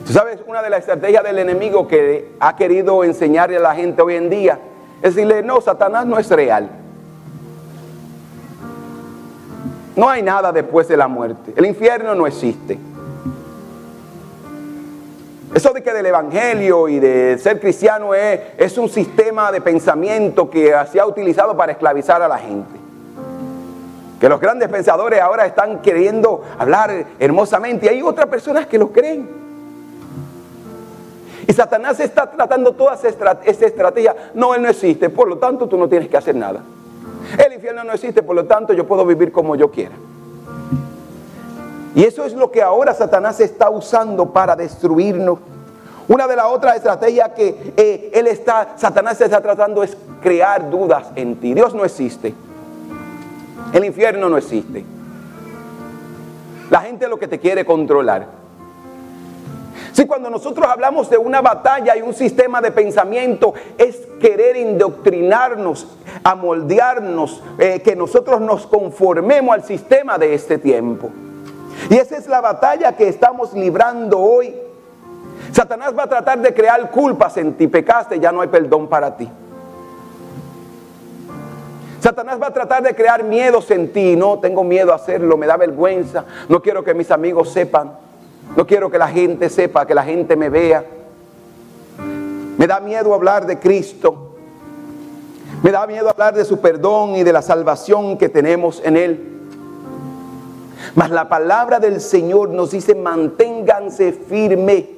¿Tú 0.08 0.14
sabes? 0.14 0.40
Una 0.48 0.62
de 0.62 0.70
las 0.70 0.80
estrategias 0.82 1.24
del 1.24 1.40
enemigo 1.40 1.88
que 1.88 2.32
ha 2.40 2.56
querido 2.56 3.04
enseñarle 3.04 3.58
a 3.58 3.62
la 3.62 3.76
gente 3.76 4.02
hoy 4.02 4.16
en 4.16 4.30
día 4.30 4.60
es 5.02 5.16
decirle, 5.16 5.44
no, 5.44 5.62
Satanás 5.62 6.06
no 6.06 6.18
es 6.18 6.30
real. 6.30 6.70
No 9.96 10.10
hay 10.10 10.22
nada 10.22 10.52
después 10.52 10.88
de 10.88 10.98
la 10.98 11.08
muerte. 11.08 11.54
El 11.56 11.66
infierno 11.66 12.16
no 12.16 12.28
existe. 12.28 12.78
Eso 15.56 15.72
de 15.72 15.82
que 15.82 15.94
del 15.94 16.06
Evangelio 16.06 16.89
y 16.89 17.00
de 17.00 17.38
ser 17.38 17.62
cristiano 17.62 18.13
es, 18.13 18.41
es 18.58 18.78
un 18.78 18.89
sistema 18.89 19.54
de 19.54 19.62
pensamiento 19.62 20.50
que 20.50 20.76
se 20.91 21.00
ha 21.00 21.06
utilizado 21.08 21.56
para 21.56 21.72
esclavizar 21.72 22.22
a 22.22 22.28
la 22.28 22.38
gente. 22.38 22.76
Que 24.20 24.28
los 24.28 24.41
grandes 24.41 24.68
pensadores 24.68 25.22
ahora 25.22 25.46
están 25.46 25.82
queriendo 25.82 26.44
hablar 26.60 27.06
hermosamente 27.20 27.86
y 27.86 27.89
hay 27.89 28.02
otras 28.02 28.28
personas 28.28 28.68
que 28.68 28.78
lo 28.78 28.91
creen. 28.91 29.30
Y 31.48 31.54
Satanás 31.54 32.02
está 32.02 32.30
tratando 32.30 32.74
toda 32.74 32.96
esa 32.96 33.65
estrategia. 33.65 34.13
No, 34.34 34.56
él 34.56 34.62
no 34.62 34.68
existe, 34.68 35.10
por 35.10 35.30
lo 35.30 35.38
tanto 35.38 35.70
tú 35.70 35.78
no 35.78 35.88
tienes 35.88 36.10
que 36.10 36.18
hacer 36.18 36.36
nada. 36.36 36.60
El 37.38 37.54
infierno 37.54 37.86
no 37.86 37.94
existe, 37.94 38.22
por 38.24 38.36
lo 38.36 38.44
tanto 38.44 38.74
yo 38.74 38.86
puedo 38.86 39.06
vivir 39.06 39.32
como 39.32 39.56
yo 39.56 39.72
quiera. 39.72 39.96
Y 41.95 42.03
eso 42.03 42.25
es 42.25 42.34
lo 42.34 42.51
que 42.51 42.62
ahora 42.62 42.93
Satanás 42.93 43.39
está 43.39 43.69
usando 43.69 44.34
para 44.34 44.55
destruirnos. 44.58 45.39
Una 46.10 46.27
de 46.27 46.36
las 46.36 46.45
otras 46.47 46.75
estrategias 46.75 47.29
que 47.29 47.73
eh, 47.77 48.12
él 48.13 48.27
está, 48.27 48.73
Satanás 48.75 49.19
está 49.21 49.41
tratando 49.41 49.81
es 49.81 49.95
crear 50.21 50.69
dudas 50.69 51.08
en 51.15 51.38
ti. 51.38 51.53
Dios 51.53 51.73
no 51.73 51.86
existe. 51.86 52.34
El 53.71 53.86
infierno 53.86 54.29
no 54.29 54.38
existe. 54.38 54.84
La 56.69 56.81
gente 56.81 57.05
es 57.05 57.10
lo 57.10 57.17
que 57.17 57.29
te 57.29 57.39
quiere 57.39 57.63
controlar. 57.65 58.27
Si 59.93 60.05
cuando 60.05 60.29
nosotros 60.29 60.67
hablamos 60.67 61.10
de 61.10 61.17
una 61.17 61.41
batalla 61.41 61.95
y 61.95 62.01
un 62.01 62.13
sistema 62.13 62.60
de 62.60 62.71
pensamiento 62.71 63.53
es 63.77 64.01
querer 64.19 64.58
indoctrinarnos, 64.58 65.88
amoldearnos, 66.25 67.41
eh, 67.58 67.79
que 67.81 67.95
nosotros 67.95 68.41
nos 68.41 68.67
conformemos 68.67 69.55
al 69.55 69.63
sistema 69.63 70.17
de 70.17 70.34
este 70.34 70.58
tiempo. 70.58 71.10
Y 71.89 71.95
esa 71.95 72.17
es 72.17 72.28
la 72.28 72.41
batalla 72.41 72.95
que 72.95 73.08
estamos 73.08 73.54
librando 73.54 74.19
hoy. 74.19 74.56
Satanás 75.52 75.93
va 75.98 76.04
a 76.04 76.08
tratar 76.08 76.39
de 76.39 76.54
crear 76.54 76.89
culpas 76.91 77.38
en 77.38 77.54
ti, 77.54 77.67
pecaste, 77.67 78.19
ya 78.19 78.32
no 78.32 78.41
hay 78.41 78.48
perdón 78.48 78.88
para 78.88 79.15
ti. 79.15 79.30
Satanás 82.00 82.39
va 82.41 82.48
a 82.48 82.54
tratar 82.54 82.84
de 82.84 82.93
crear 82.93 83.24
miedos 83.24 83.71
en 83.71 83.91
ti, 83.91 84.15
no 84.15 84.39
tengo 84.39 84.63
miedo 84.63 84.91
a 84.91 84.95
hacerlo, 84.95 85.38
me 85.38 85.48
da 85.48 85.58
vergüenza, 85.58 86.26
no 86.50 86.62
quiero 86.62 86.84
que 86.84 86.93
mis 86.93 87.10
amigos 87.12 87.52
sepan. 87.52 88.06
No 88.56 88.65
quiero 88.65 88.89
que 88.89 88.98
la 88.98 89.08
gente 89.08 89.50
sepa, 89.50 89.86
que 89.86 89.95
la 89.95 90.04
gente 90.04 90.36
me 90.36 90.50
vea. 90.50 90.86
Me 92.58 92.67
da 92.67 92.80
miedo 92.80 93.13
hablar 93.13 93.45
de 93.45 93.60
Cristo. 93.60 94.36
Me 95.63 95.71
da 95.71 95.88
miedo 95.88 96.10
hablar 96.10 96.36
de 96.36 96.45
su 96.45 96.60
perdón 96.60 97.15
y 97.15 97.24
de 97.24 97.34
la 97.34 97.41
salvación 97.41 98.17
que 98.17 98.30
tenemos 98.30 98.82
en 98.86 98.98
Él. 98.98 99.44
Mas 100.93 101.10
la 101.10 101.28
palabra 101.28 101.80
del 101.80 102.00
Señor 102.00 102.50
nos 102.50 102.71
dice, 102.71 102.93
manténganse 102.93 104.13
firme 104.13 104.95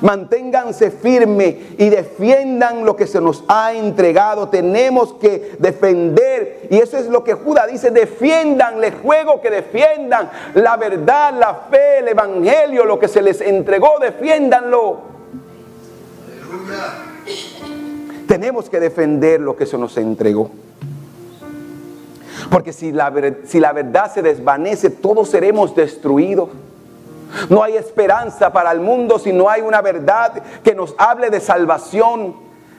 Manténganse 0.00 0.90
firmes 0.90 1.56
y 1.76 1.90
defiendan 1.90 2.84
lo 2.86 2.96
que 2.96 3.06
se 3.06 3.20
nos 3.20 3.44
ha 3.48 3.74
entregado. 3.74 4.48
Tenemos 4.48 5.12
que 5.14 5.56
defender. 5.58 6.68
Y 6.70 6.78
eso 6.78 6.96
es 6.96 7.06
lo 7.06 7.22
que 7.22 7.34
Judas 7.34 7.70
dice, 7.70 7.90
defiendan, 7.90 8.80
les 8.80 8.94
juego 8.94 9.40
que 9.40 9.50
defiendan 9.50 10.30
la 10.54 10.76
verdad, 10.76 11.34
la 11.38 11.54
fe, 11.70 11.98
el 11.98 12.08
evangelio, 12.08 12.84
lo 12.84 12.98
que 12.98 13.08
se 13.08 13.20
les 13.20 13.40
entregó, 13.40 13.98
defiéndanlo. 14.00 15.10
Tenemos 18.26 18.70
que 18.70 18.80
defender 18.80 19.40
lo 19.40 19.56
que 19.56 19.66
se 19.66 19.76
nos 19.76 19.96
entregó. 19.98 20.50
Porque 22.50 22.72
si 22.72 22.90
la, 22.90 23.12
si 23.44 23.60
la 23.60 23.72
verdad 23.72 24.12
se 24.12 24.22
desvanece, 24.22 24.90
todos 24.90 25.30
seremos 25.30 25.74
destruidos. 25.74 26.48
No 27.48 27.62
hay 27.62 27.76
esperanza 27.76 28.52
para 28.52 28.72
el 28.72 28.80
mundo 28.80 29.18
si 29.18 29.32
no 29.32 29.48
hay 29.48 29.62
una 29.62 29.80
verdad 29.80 30.42
que 30.64 30.74
nos 30.74 30.94
hable 30.98 31.30
de 31.30 31.40
salvación, 31.40 32.34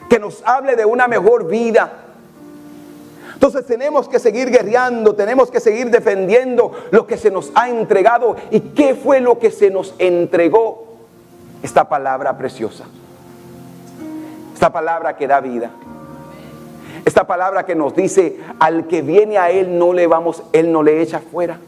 que 0.10 0.20
nos 0.20 0.44
hable 0.46 0.76
de 0.76 0.84
una 0.84 1.08
mejor 1.08 1.48
vida. 1.48 1.90
Entonces 3.34 3.66
tenemos 3.66 4.08
que 4.08 4.20
seguir 4.20 4.52
guerreando, 4.52 5.16
tenemos 5.16 5.50
que 5.50 5.60
seguir 5.60 5.90
defendiendo 5.90 6.74
lo 6.92 7.08
que 7.08 7.18
se 7.18 7.32
nos 7.32 7.52
ha 7.56 7.70
entregado. 7.70 8.36
¿Y 8.52 8.60
qué 8.60 8.94
fue 8.94 9.20
lo 9.20 9.40
que 9.40 9.52
se 9.52 9.72
nos 9.72 9.96
entregó? 9.98 10.98
Esta 11.64 11.88
palabra 11.88 12.38
preciosa. 12.38 12.84
Esta 14.54 14.72
palabra 14.72 15.16
que 15.16 15.28
da 15.28 15.40
vida. 15.40 15.72
Esta 17.06 17.26
palabra 17.26 17.66
que 17.66 17.76
nos 17.76 17.96
dice, 17.96 18.38
al 18.60 18.88
que 18.88 19.02
viene 19.02 19.38
a 19.38 19.50
Él 19.52 19.78
no 19.78 19.94
le 19.94 20.08
vamos, 20.08 20.44
Él 20.54 20.72
no 20.72 20.84
le 20.84 21.02
echa 21.02 21.20
fuera. 21.20 21.60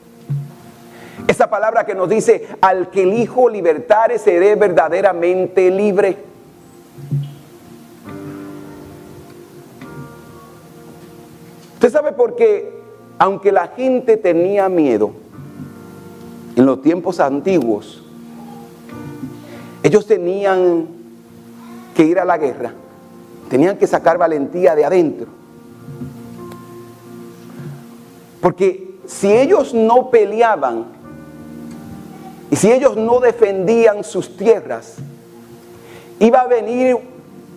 Esa 1.27 1.49
palabra 1.49 1.85
que 1.85 1.95
nos 1.95 2.09
dice, 2.09 2.47
al 2.61 2.89
que 2.89 3.03
el 3.03 3.13
Hijo 3.13 3.49
libertare 3.49 4.19
seré 4.19 4.55
verdaderamente 4.55 5.71
libre. 5.71 6.17
Usted 11.73 11.91
sabe 11.91 12.11
por 12.13 12.35
qué, 12.35 12.71
aunque 13.17 13.51
la 13.51 13.67
gente 13.67 14.17
tenía 14.17 14.69
miedo 14.69 15.11
en 16.55 16.65
los 16.65 16.81
tiempos 16.81 17.19
antiguos, 17.19 18.03
ellos 19.83 20.05
tenían 20.07 20.87
que 21.93 22.03
ir 22.05 22.19
a 22.19 22.25
la 22.25 22.37
guerra, 22.37 22.73
tenían 23.49 23.77
que 23.77 23.87
sacar 23.87 24.17
valentía 24.17 24.75
de 24.75 24.85
adentro. 24.85 25.27
Porque 28.41 28.99
si 29.05 29.31
ellos 29.31 29.73
no 29.73 30.09
peleaban, 30.09 30.85
y 32.49 32.55
si 32.55 32.71
ellos 32.71 32.95
no 32.95 33.19
defendían 33.19 34.03
sus 34.03 34.37
tierras, 34.37 34.97
iba 36.19 36.41
a 36.41 36.47
venir 36.47 36.97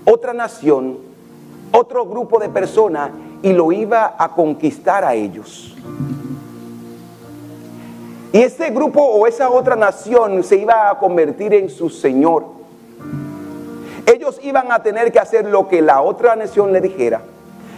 otra 0.05 0.33
nación, 0.33 0.99
otro 1.72 2.07
grupo 2.07 2.38
de 2.38 2.49
personas 2.49 3.11
y 3.42 3.53
lo 3.53 3.72
iba 3.72 4.16
a 4.18 4.35
conquistar 4.35 5.05
a 5.05 5.14
ellos. 5.14 5.77
Y 8.33 8.38
ese 8.38 8.70
grupo 8.70 9.03
o 9.03 9.27
esa 9.27 9.51
otra 9.51 9.77
nación 9.77 10.42
se 10.42 10.57
iba 10.57 10.90
a 10.90 10.99
convertir 10.99 11.55
en 11.55 11.68
su 11.68 11.90
Señor. 11.90 12.56
Ellos 14.07 14.38
iban 14.42 14.73
a 14.73 14.83
tener 14.83 15.12
que 15.12 15.19
hacer 15.19 15.47
lo 15.47 15.69
que 15.69 15.83
la 15.83 16.01
otra 16.01 16.37
nación 16.37 16.73
le 16.73 16.81
dijera. 16.81 17.23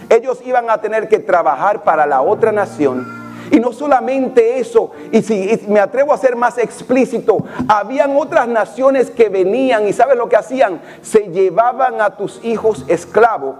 Ellos 0.09 0.39
iban 0.45 0.69
a 0.69 0.79
tener 0.79 1.09
que 1.09 1.19
trabajar 1.19 1.83
para 1.83 2.05
la 2.05 2.21
otra 2.21 2.51
nación 2.51 3.19
y 3.51 3.59
no 3.59 3.71
solamente 3.71 4.59
eso, 4.59 4.91
y 5.11 5.21
si 5.21 5.59
me 5.67 5.79
atrevo 5.79 6.13
a 6.13 6.17
ser 6.17 6.35
más 6.35 6.57
explícito, 6.57 7.45
habían 7.67 8.15
otras 8.15 8.47
naciones 8.47 9.09
que 9.09 9.29
venían 9.29 9.87
y 9.87 9.93
¿sabes 9.93 10.17
lo 10.17 10.29
que 10.29 10.35
hacían? 10.35 10.81
Se 11.01 11.29
llevaban 11.31 11.99
a 12.01 12.11
tus 12.11 12.43
hijos 12.43 12.85
esclavos. 12.87 13.55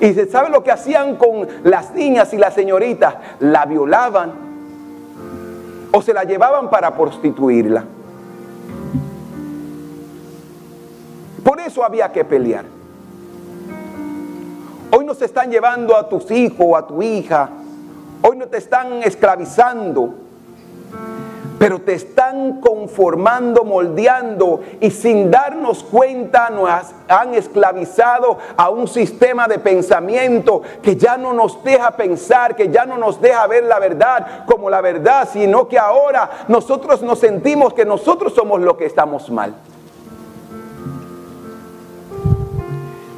Y 0.00 0.12
¿sabes 0.12 0.50
lo 0.50 0.62
que 0.62 0.70
hacían 0.70 1.16
con 1.16 1.48
las 1.64 1.92
niñas 1.94 2.32
y 2.34 2.36
las 2.36 2.54
señoritas? 2.54 3.14
La 3.40 3.64
violaban 3.64 4.32
o 5.90 6.02
se 6.02 6.12
la 6.12 6.24
llevaban 6.24 6.68
para 6.68 6.94
prostituirla. 6.94 7.84
Eso 11.68 11.84
había 11.84 12.10
que 12.10 12.24
pelear. 12.24 12.64
Hoy 14.90 15.04
nos 15.04 15.22
están 15.22 15.50
llevando 15.50 15.96
a 15.96 16.08
tus 16.08 16.30
hijos 16.30 16.76
a 16.76 16.86
tu 16.86 17.02
hija 17.02 17.50
Hoy 18.22 18.36
no 18.36 18.46
te 18.46 18.58
están 18.58 19.02
esclavizando. 19.02 20.14
pero 21.58 21.80
te 21.80 21.94
están 21.94 22.60
conformando, 22.60 23.64
moldeando 23.64 24.60
y 24.80 24.92
sin 24.92 25.28
darnos 25.28 25.82
cuenta 25.82 26.50
nos 26.50 26.70
han 27.08 27.34
esclavizado 27.34 28.38
a 28.56 28.70
un 28.70 28.86
sistema 28.86 29.48
de 29.48 29.58
pensamiento 29.58 30.62
que 30.80 30.94
ya 30.94 31.16
no 31.16 31.32
nos 31.32 31.64
deja 31.64 31.90
pensar, 31.90 32.54
que 32.54 32.68
ya 32.68 32.86
no 32.86 32.96
nos 32.96 33.20
deja 33.20 33.44
ver 33.48 33.64
la 33.64 33.80
verdad 33.80 34.44
como 34.46 34.70
la 34.70 34.80
verdad, 34.80 35.28
sino 35.32 35.66
que 35.66 35.80
ahora 35.80 36.30
nosotros 36.46 37.02
nos 37.02 37.18
sentimos 37.18 37.74
que 37.74 37.84
nosotros 37.84 38.34
somos 38.34 38.60
los 38.60 38.76
que 38.76 38.86
estamos 38.86 39.28
mal. 39.28 39.52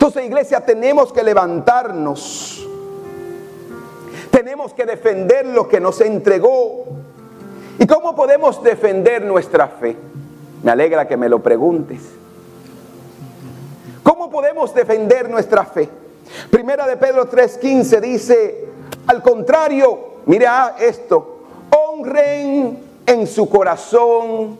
Entonces, 0.00 0.24
iglesia, 0.24 0.64
tenemos 0.64 1.12
que 1.12 1.22
levantarnos. 1.22 2.66
Tenemos 4.30 4.72
que 4.72 4.86
defender 4.86 5.46
lo 5.46 5.68
que 5.68 5.78
nos 5.78 6.00
entregó 6.00 6.86
¿Y 7.80 7.86
cómo 7.86 8.14
podemos 8.14 8.62
defender 8.62 9.24
nuestra 9.24 9.66
fe? 9.66 9.96
Me 10.62 10.70
alegra 10.70 11.08
que 11.08 11.16
me 11.16 11.30
lo 11.30 11.42
preguntes. 11.42 12.02
¿Cómo 14.02 14.28
podemos 14.28 14.74
defender 14.74 15.30
nuestra 15.30 15.64
fe? 15.64 15.88
Primera 16.50 16.86
de 16.86 16.98
Pedro 16.98 17.30
3:15 17.30 18.00
dice, 18.02 18.68
al 19.06 19.22
contrario, 19.22 19.98
mira 20.26 20.76
esto, 20.78 21.38
honren 21.74 22.78
en 23.06 23.26
su 23.26 23.48
corazón 23.48 24.58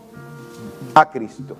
a 0.95 1.11
Cristo. 1.11 1.59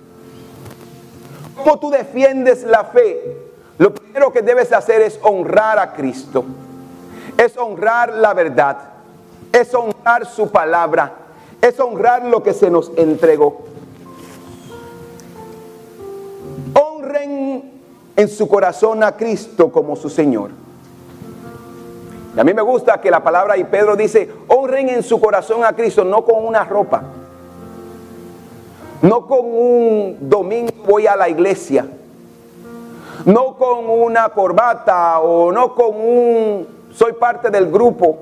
¿Cómo 1.57 1.77
tú 1.77 1.91
defiendes 1.91 2.63
la 2.63 2.85
fe? 2.85 3.50
Lo 3.81 3.93
primero 3.93 4.31
que 4.31 4.41
debes 4.41 4.71
hacer 4.71 5.01
es 5.01 5.19
honrar 5.23 5.79
a 5.79 5.93
Cristo. 5.93 6.45
Es 7.37 7.57
honrar 7.57 8.13
la 8.13 8.33
verdad. 8.33 8.77
Es 9.51 9.73
honrar 9.73 10.25
su 10.25 10.49
palabra 10.49 11.15
es 11.61 11.79
honrar 11.79 12.25
lo 12.25 12.41
que 12.41 12.53
se 12.53 12.69
nos 12.69 12.91
entregó. 12.97 13.61
Honren 16.73 17.71
en 18.15 18.27
su 18.27 18.47
corazón 18.47 19.03
a 19.03 19.15
Cristo 19.15 19.71
como 19.71 19.95
su 19.95 20.09
Señor. 20.09 20.49
Y 22.35 22.39
a 22.39 22.43
mí 22.43 22.53
me 22.53 22.61
gusta 22.61 22.99
que 22.99 23.11
la 23.11 23.23
palabra 23.23 23.57
y 23.57 23.63
Pedro 23.65 23.95
dice, 23.95 24.29
honren 24.47 24.89
en 24.89 25.03
su 25.03 25.19
corazón 25.19 25.63
a 25.63 25.73
Cristo, 25.73 26.03
no 26.03 26.23
con 26.23 26.45
una 26.45 26.63
ropa, 26.63 27.03
no 29.01 29.27
con 29.27 29.39
un 29.43 30.17
domingo 30.21 30.71
voy 30.85 31.07
a 31.07 31.15
la 31.15 31.27
iglesia, 31.27 31.85
no 33.25 33.55
con 33.55 33.89
una 33.89 34.29
corbata 34.29 35.19
o 35.19 35.51
no 35.51 35.73
con 35.73 35.95
un 35.95 36.67
soy 36.93 37.13
parte 37.13 37.49
del 37.49 37.71
grupo 37.71 38.17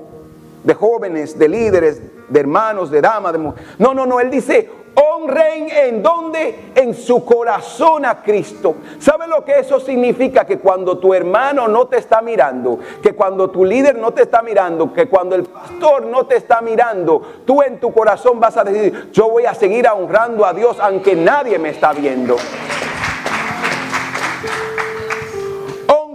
de 0.62 0.74
jóvenes, 0.74 1.38
de 1.38 1.48
líderes, 1.48 2.02
de 2.28 2.40
hermanos, 2.40 2.90
de 2.90 3.00
damas, 3.00 3.32
de 3.32 3.38
mujeres. 3.38 3.68
No, 3.78 3.94
no, 3.94 4.06
no, 4.06 4.20
él 4.20 4.30
dice, 4.30 4.70
honren 4.94 5.68
en 5.70 6.02
donde? 6.02 6.72
En 6.74 6.94
su 6.94 7.24
corazón 7.24 8.04
a 8.04 8.22
Cristo. 8.22 8.76
¿Sabe 8.98 9.26
lo 9.26 9.44
que 9.44 9.58
eso 9.58 9.80
significa? 9.80 10.44
Que 10.44 10.58
cuando 10.58 10.98
tu 10.98 11.14
hermano 11.14 11.68
no 11.68 11.86
te 11.86 11.98
está 11.98 12.20
mirando, 12.20 12.78
que 13.02 13.14
cuando 13.14 13.50
tu 13.50 13.64
líder 13.64 13.96
no 13.96 14.12
te 14.12 14.22
está 14.22 14.42
mirando, 14.42 14.92
que 14.92 15.08
cuando 15.08 15.34
el 15.34 15.44
pastor 15.44 16.04
no 16.06 16.26
te 16.26 16.36
está 16.36 16.60
mirando, 16.60 17.22
tú 17.44 17.62
en 17.62 17.80
tu 17.80 17.92
corazón 17.92 18.38
vas 18.38 18.56
a 18.56 18.64
decir, 18.64 19.10
yo 19.12 19.30
voy 19.30 19.46
a 19.46 19.54
seguir 19.54 19.88
honrando 19.88 20.44
a 20.44 20.52
Dios 20.52 20.76
aunque 20.80 21.16
nadie 21.16 21.58
me 21.58 21.70
está 21.70 21.92
viendo. 21.92 22.36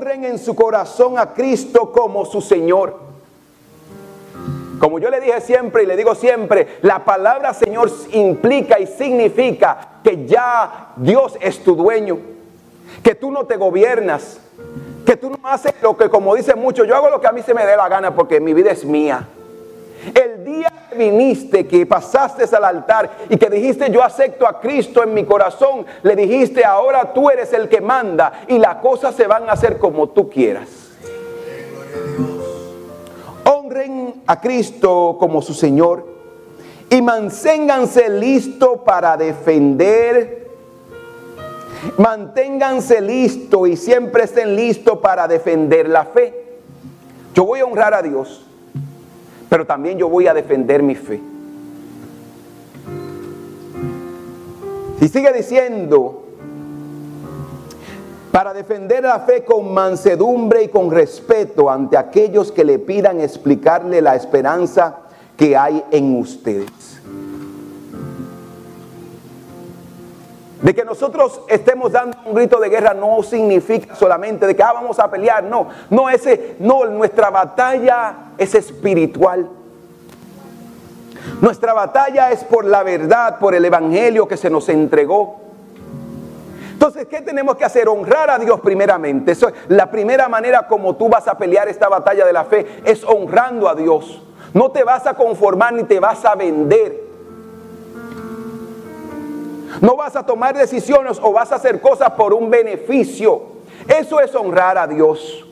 En 0.08 0.38
su 0.38 0.56
corazón 0.56 1.18
a 1.18 1.34
Cristo 1.34 1.92
como 1.92 2.26
su 2.26 2.40
Señor. 2.40 3.00
Como 4.80 5.00
yo 5.00 5.10
le 5.10 5.20
dije 5.20 5.42
siempre 5.42 5.82
y 5.82 5.88
le 5.88 5.98
digo 5.98 6.14
siempre, 6.14 6.78
la 6.84 7.04
palabra 7.04 7.56
Señor 7.56 7.90
implica 8.12 8.80
y 8.80 8.86
significa 8.86 10.00
que 10.04 10.28
ya 10.28 10.94
Dios 10.96 11.36
es 11.42 11.64
tu 11.64 11.76
dueño, 11.76 12.20
que 13.02 13.16
tú 13.16 13.32
no 13.32 13.46
te 13.46 13.58
gobiernas, 13.58 14.40
que 15.08 15.18
tú 15.18 15.32
no 15.32 15.40
haces 15.42 15.74
lo 15.82 15.98
que 15.98 16.08
como 16.08 16.36
dicen 16.36 16.60
muchos, 16.60 16.88
yo 16.88 16.96
hago 16.96 17.10
lo 17.10 17.20
que 17.20 17.28
a 17.28 17.32
mí 17.32 17.42
se 17.42 17.56
me 17.56 17.66
dé 17.66 17.76
la 17.76 17.90
gana 17.90 18.14
porque 18.14 18.40
mi 18.40 18.54
vida 18.54 18.72
es 18.72 18.86
mía. 18.86 19.28
El 20.14 20.46
día 20.46 20.72
que 20.90 20.96
viniste, 20.98 21.66
que 21.66 21.86
pasaste 21.86 22.44
al 22.56 22.66
altar 22.66 23.10
y 23.30 23.38
que 23.38 23.50
dijiste 23.50 23.90
yo 23.92 24.04
acepto 24.04 24.48
a 24.48 24.60
Cristo 24.60 25.04
en 25.04 25.14
mi 25.14 25.24
corazón, 25.24 25.86
le 26.04 26.16
dijiste 26.16 26.64
ahora 26.64 27.14
tú 27.14 27.30
eres 27.30 27.54
el 27.54 27.70
que 27.70 27.82
manda 27.82 28.42
y 28.48 28.58
las 28.58 28.76
cosas 28.76 29.16
se 29.16 29.28
van 29.28 29.50
a 29.50 29.54
hacer 29.54 29.78
como 29.78 30.10
tú 30.10 30.30
quieras 30.30 30.86
honren 33.46 34.22
a 34.26 34.42
Cristo 34.42 35.18
como 35.20 35.42
su 35.42 35.54
Señor 35.54 36.08
y 36.90 37.02
manténganse 37.02 38.10
listos 38.10 38.80
para 38.86 39.18
defender. 39.18 40.46
Manténganse 41.98 43.00
listos 43.02 43.68
y 43.68 43.78
siempre 43.78 44.24
estén 44.24 44.56
listos 44.56 44.98
para 45.00 45.28
defender 45.28 45.88
la 45.88 46.06
fe. 46.06 46.58
Yo 47.34 47.46
voy 47.46 47.60
a 47.60 47.66
honrar 47.66 47.94
a 47.94 48.02
Dios, 48.02 48.46
pero 49.56 49.66
también 49.66 49.98
yo 49.98 50.10
voy 50.10 50.28
a 50.28 50.34
defender 50.34 50.84
mi 50.84 50.96
fe. 50.96 51.22
Si 55.00 55.08
sigue 55.08 55.32
diciendo, 55.32 56.26
para 58.34 58.54
defender 58.54 59.04
la 59.04 59.22
fe 59.22 59.46
con 59.46 59.74
mansedumbre 59.74 60.64
y 60.64 60.68
con 60.68 60.92
respeto 60.92 61.70
ante 61.70 61.96
aquellos 61.96 62.52
que 62.52 62.66
le 62.66 62.80
pidan 62.80 63.22
explicarle 63.22 64.02
la 64.02 64.18
esperanza 64.18 64.98
que 65.38 65.56
hay 65.56 65.82
en 65.90 66.20
ustedes. 66.20 66.85
De 70.66 70.74
que 70.74 70.84
nosotros 70.84 71.42
estemos 71.48 71.92
dando 71.92 72.18
un 72.26 72.34
grito 72.34 72.60
de 72.60 72.70
guerra 72.70 72.96
no 72.96 73.22
significa 73.22 73.94
solamente 73.94 74.48
de 74.48 74.56
que 74.56 74.64
ah, 74.64 74.74
vamos 74.74 74.98
a 74.98 75.12
pelear, 75.12 75.44
no, 75.44 75.68
no 75.92 76.10
ese, 76.10 76.56
no, 76.58 76.86
nuestra 76.86 77.30
batalla 77.30 78.32
es 78.36 78.56
espiritual. 78.56 79.48
Nuestra 81.40 81.72
batalla 81.74 82.32
es 82.32 82.44
por 82.44 82.66
la 82.66 82.82
verdad, 82.82 83.38
por 83.38 83.54
el 83.54 83.64
evangelio 83.64 84.28
que 84.28 84.38
se 84.38 84.50
nos 84.50 84.68
entregó. 84.70 85.40
Entonces, 86.74 87.06
¿qué 87.06 87.22
tenemos 87.22 87.58
que 87.58 87.66
hacer? 87.66 87.88
Honrar 87.88 88.32
a 88.32 88.40
Dios 88.40 88.60
primeramente. 88.62 89.34
Eso, 89.34 89.52
la 89.68 89.92
primera 89.92 90.28
manera 90.28 90.66
como 90.66 90.96
tú 90.96 91.10
vas 91.10 91.28
a 91.28 91.38
pelear 91.38 91.68
esta 91.68 91.90
batalla 91.90 92.26
de 92.26 92.34
la 92.34 92.44
fe 92.44 92.82
es 92.84 93.04
honrando 93.04 93.70
a 93.70 93.76
Dios. 93.76 94.20
No 94.56 94.72
te 94.72 94.84
vas 94.84 95.06
a 95.06 95.14
conformar 95.14 95.74
ni 95.74 95.84
te 95.84 96.00
vas 96.00 96.26
a 96.26 96.34
vender. 96.34 97.05
No 99.82 99.96
vas 99.96 100.16
a 100.16 100.26
tomar 100.26 100.58
decisiones 100.58 101.20
o 101.22 101.32
vas 101.32 101.52
a 101.52 101.56
hacer 101.56 101.82
cosas 101.82 102.12
por 102.12 102.34
un 102.34 102.50
beneficio. 102.50 103.42
Eso 103.88 104.20
es 104.20 104.34
honrar 104.36 104.78
a 104.78 104.88
Dios. 104.88 105.46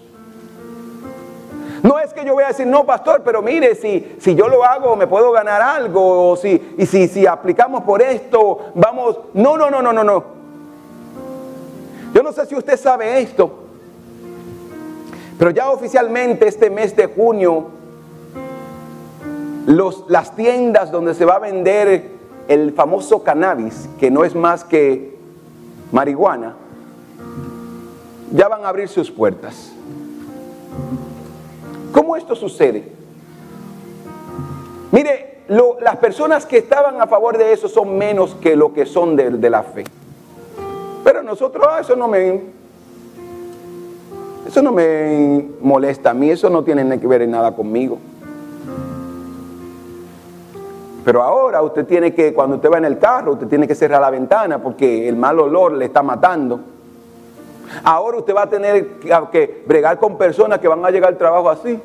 No 1.84 2.00
es 2.00 2.14
que 2.14 2.24
yo 2.24 2.34
voy 2.34 2.46
a 2.46 2.48
decir, 2.48 2.66
no, 2.66 2.86
pastor, 2.86 3.24
pero 3.26 3.42
mire, 3.42 3.76
si, 3.76 4.16
si 4.20 4.36
yo 4.36 4.48
lo 4.48 4.64
hago, 4.64 4.96
me 4.96 5.06
puedo 5.06 5.32
ganar 5.34 5.62
algo. 5.62 6.32
O 6.32 6.38
si, 6.38 6.76
y 6.78 6.86
si, 6.86 7.10
si 7.10 7.28
aplicamos 7.28 7.84
por 7.84 8.02
esto, 8.02 8.72
vamos. 8.74 9.20
No, 9.34 9.58
no, 9.58 9.70
no, 9.70 9.82
no, 9.82 9.92
no, 9.92 10.04
no. 10.04 10.24
Yo 12.14 12.24
no 12.24 12.32
sé 12.32 12.46
si 12.46 12.56
usted 12.56 12.78
sabe 12.78 13.20
esto, 13.20 13.52
pero 15.38 15.50
ya 15.50 15.72
oficialmente 15.72 16.48
este 16.48 16.70
mes 16.70 16.96
de 16.96 17.08
junio, 17.08 17.66
los, 19.66 20.06
las 20.08 20.36
tiendas 20.36 20.92
donde 20.92 21.16
se 21.16 21.26
va 21.26 21.36
a 21.36 21.40
vender 21.40 22.12
el 22.48 22.74
famoso 22.74 23.24
cannabis, 23.24 23.90
que 24.00 24.12
no 24.12 24.24
es 24.24 24.36
más 24.36 24.64
que 24.64 25.16
marihuana, 25.92 26.56
ya 28.32 28.48
van 28.48 28.66
a 28.66 28.70
abrir 28.70 28.88
sus 28.88 29.12
puertas. 29.12 29.72
¿Cómo 31.92 32.16
esto 32.16 32.36
sucede? 32.36 32.92
Mire, 34.92 35.44
las 35.82 35.98
personas 35.98 36.46
que 36.46 36.58
estaban 36.58 37.00
a 37.02 37.08
favor 37.08 37.38
de 37.38 37.54
eso 37.54 37.68
son 37.68 37.98
menos 37.98 38.36
que 38.36 38.56
lo 38.56 38.74
que 38.74 38.86
son 38.86 39.16
de 39.16 39.50
la 39.50 39.64
fe. 39.64 39.84
Pero 41.04 41.22
nosotros, 41.22 41.66
ah, 41.70 41.80
eso 41.82 41.96
no 41.96 42.08
me, 42.08 42.42
eso 44.48 44.62
no 44.62 44.72
me 44.72 45.48
molesta 45.62 46.12
a 46.12 46.14
mí, 46.14 46.30
eso 46.30 46.50
no 46.50 46.64
tiene 46.64 47.00
que 47.00 47.08
ver 47.08 47.28
nada 47.28 47.56
conmigo. 47.56 48.00
Pero 51.04 51.22
ahora 51.22 51.62
usted 51.62 51.86
tiene 51.86 52.14
que, 52.14 52.34
cuando 52.34 52.56
usted 52.56 52.72
va 52.72 52.78
en 52.78 52.86
el 52.86 52.98
carro, 52.98 53.34
usted 53.34 53.48
tiene 53.48 53.68
que 53.68 53.76
cerrar 53.76 54.02
la 54.02 54.10
ventana 54.10 54.62
porque 54.62 55.08
el 55.08 55.16
mal 55.16 55.40
olor 55.40 55.74
le 55.74 55.86
está 55.86 56.02
matando. 56.02 56.60
Ahora 57.84 58.18
usted 58.18 58.36
va 58.36 58.44
a 58.44 58.50
tener 58.50 59.00
que 59.32 59.64
bregar 59.66 59.98
con 59.98 60.18
personas 60.18 60.60
que 60.60 60.68
van 60.68 60.86
a 60.86 60.92
llegar 60.92 61.10
al 61.10 61.18
trabajo 61.18 61.50
así. 61.50 61.80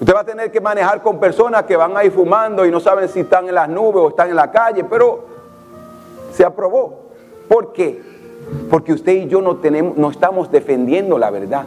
Usted 0.00 0.14
va 0.14 0.20
a 0.20 0.24
tener 0.24 0.50
que 0.50 0.60
manejar 0.60 1.02
con 1.02 1.18
personas 1.18 1.64
que 1.64 1.76
van 1.76 1.96
a 1.96 2.04
ir 2.04 2.12
fumando 2.12 2.64
y 2.64 2.70
no 2.70 2.80
saben 2.80 3.08
si 3.08 3.20
están 3.20 3.48
en 3.48 3.54
las 3.54 3.68
nubes 3.68 3.96
o 3.96 4.08
están 4.08 4.30
en 4.30 4.36
la 4.36 4.50
calle, 4.50 4.84
pero 4.84 5.24
se 6.32 6.44
aprobó. 6.44 7.00
¿Por 7.48 7.72
qué? 7.72 8.02
Porque 8.70 8.92
usted 8.92 9.12
y 9.12 9.28
yo 9.28 9.42
no, 9.42 9.56
tenemos, 9.56 9.96
no 9.96 10.10
estamos 10.10 10.50
defendiendo 10.50 11.18
la 11.18 11.30
verdad. 11.30 11.64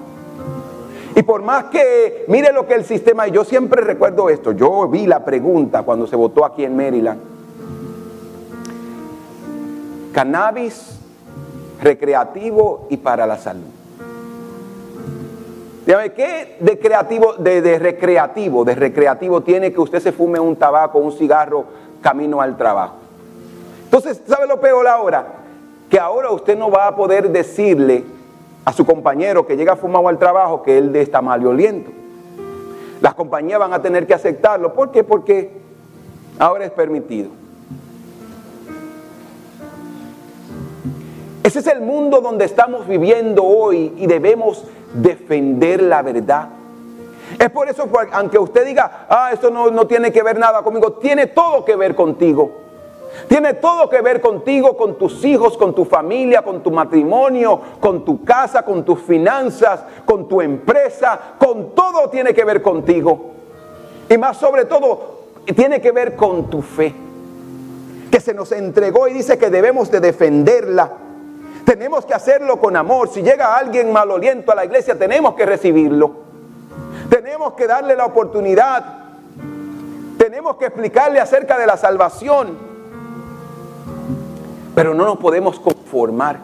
Y 1.15 1.23
por 1.23 1.43
más 1.43 1.65
que 1.65 2.25
mire 2.27 2.51
lo 2.51 2.65
que 2.65 2.73
el 2.73 2.85
sistema, 2.85 3.27
yo 3.27 3.43
siempre 3.43 3.81
recuerdo 3.81 4.29
esto, 4.29 4.51
yo 4.51 4.87
vi 4.87 5.05
la 5.05 5.23
pregunta 5.23 5.83
cuando 5.83 6.07
se 6.07 6.15
votó 6.15 6.43
aquí 6.43 6.63
en 6.63 6.75
Maryland. 6.75 7.21
Cannabis 10.11 10.99
recreativo 11.81 12.87
y 12.89 12.97
para 12.97 13.27
la 13.27 13.37
salud. 13.37 13.67
Dígame, 15.85 16.13
¿qué 16.13 16.57
de 16.61 16.79
creativo, 16.79 17.33
de, 17.33 17.61
de, 17.61 17.77
recreativo, 17.77 18.63
de 18.63 18.73
recreativo 18.73 19.41
tiene 19.41 19.73
que 19.73 19.81
usted 19.81 19.99
se 19.99 20.13
fume 20.13 20.39
un 20.39 20.55
tabaco, 20.55 20.97
un 20.97 21.11
cigarro 21.11 21.65
camino 22.01 22.41
al 22.41 22.55
trabajo? 22.55 22.95
Entonces, 23.83 24.21
¿sabe 24.25 24.47
lo 24.47 24.59
peor 24.61 24.87
ahora? 24.87 25.25
Que 25.89 25.99
ahora 25.99 26.31
usted 26.31 26.57
no 26.57 26.71
va 26.71 26.87
a 26.87 26.95
poder 26.95 27.29
decirle 27.29 28.03
a 28.65 28.73
su 28.73 28.85
compañero 28.85 29.45
que 29.45 29.57
llega 29.57 29.75
fumado 29.75 30.07
al 30.07 30.17
trabajo 30.17 30.63
que 30.63 30.77
él 30.77 30.95
está 30.95 31.21
mal 31.21 31.41
y 31.41 31.45
oliendo. 31.45 31.91
Las 33.01 33.13
compañías 33.15 33.59
van 33.59 33.73
a 33.73 33.81
tener 33.81 34.07
que 34.07 34.13
aceptarlo. 34.13 34.73
¿Por 34.73 34.91
qué? 34.91 35.03
Porque 35.03 35.51
ahora 36.39 36.65
es 36.65 36.71
permitido. 36.71 37.29
Ese 41.43 41.59
es 41.59 41.67
el 41.67 41.81
mundo 41.81 42.21
donde 42.21 42.45
estamos 42.45 42.87
viviendo 42.87 43.43
hoy 43.43 43.93
y 43.97 44.07
debemos 44.07 44.63
defender 44.93 45.83
la 45.83 46.01
verdad. 46.01 46.47
Es 47.37 47.49
por 47.49 47.67
eso, 47.67 47.89
aunque 48.13 48.39
usted 48.39 48.65
diga, 48.65 49.05
ah, 49.09 49.31
esto 49.33 49.49
no, 49.49 49.69
no 49.69 49.85
tiene 49.85 50.11
que 50.11 50.23
ver 50.23 50.39
nada 50.39 50.61
conmigo, 50.61 50.93
tiene 50.93 51.27
todo 51.27 51.65
que 51.65 51.75
ver 51.75 51.95
contigo. 51.95 52.62
Tiene 53.27 53.55
todo 53.55 53.89
que 53.89 54.01
ver 54.01 54.21
contigo, 54.21 54.75
con 54.75 54.97
tus 54.97 55.23
hijos, 55.23 55.57
con 55.57 55.73
tu 55.73 55.85
familia, 55.85 56.41
con 56.41 56.61
tu 56.61 56.71
matrimonio, 56.71 57.59
con 57.79 58.03
tu 58.03 58.23
casa, 58.23 58.63
con 58.63 58.83
tus 58.83 59.01
finanzas, 59.01 59.81
con 60.05 60.27
tu 60.27 60.41
empresa, 60.41 61.19
con 61.37 61.73
todo 61.75 62.09
tiene 62.09 62.33
que 62.33 62.43
ver 62.43 62.61
contigo. 62.61 63.31
Y 64.09 64.17
más 64.17 64.37
sobre 64.37 64.65
todo, 64.65 65.23
tiene 65.55 65.81
que 65.81 65.91
ver 65.91 66.15
con 66.15 66.49
tu 66.49 66.61
fe, 66.61 66.93
que 68.11 68.19
se 68.19 68.33
nos 68.33 68.51
entregó 68.51 69.07
y 69.07 69.13
dice 69.13 69.37
que 69.37 69.49
debemos 69.49 69.91
de 69.91 69.99
defenderla. 69.99 70.91
Tenemos 71.65 72.05
que 72.05 72.13
hacerlo 72.13 72.59
con 72.59 72.75
amor. 72.75 73.09
Si 73.09 73.21
llega 73.21 73.55
alguien 73.55 73.91
maloliento 73.91 74.51
a 74.51 74.55
la 74.55 74.65
iglesia, 74.65 74.97
tenemos 74.97 75.35
que 75.35 75.45
recibirlo. 75.45 76.11
Tenemos 77.09 77.53
que 77.53 77.67
darle 77.67 77.95
la 77.95 78.05
oportunidad. 78.05 78.83
Tenemos 80.17 80.57
que 80.57 80.65
explicarle 80.65 81.19
acerca 81.19 81.57
de 81.57 81.65
la 81.65 81.77
salvación. 81.77 82.72
Pero 84.75 84.93
no 84.93 85.05
nos 85.05 85.17
podemos 85.17 85.59
conformar. 85.59 86.39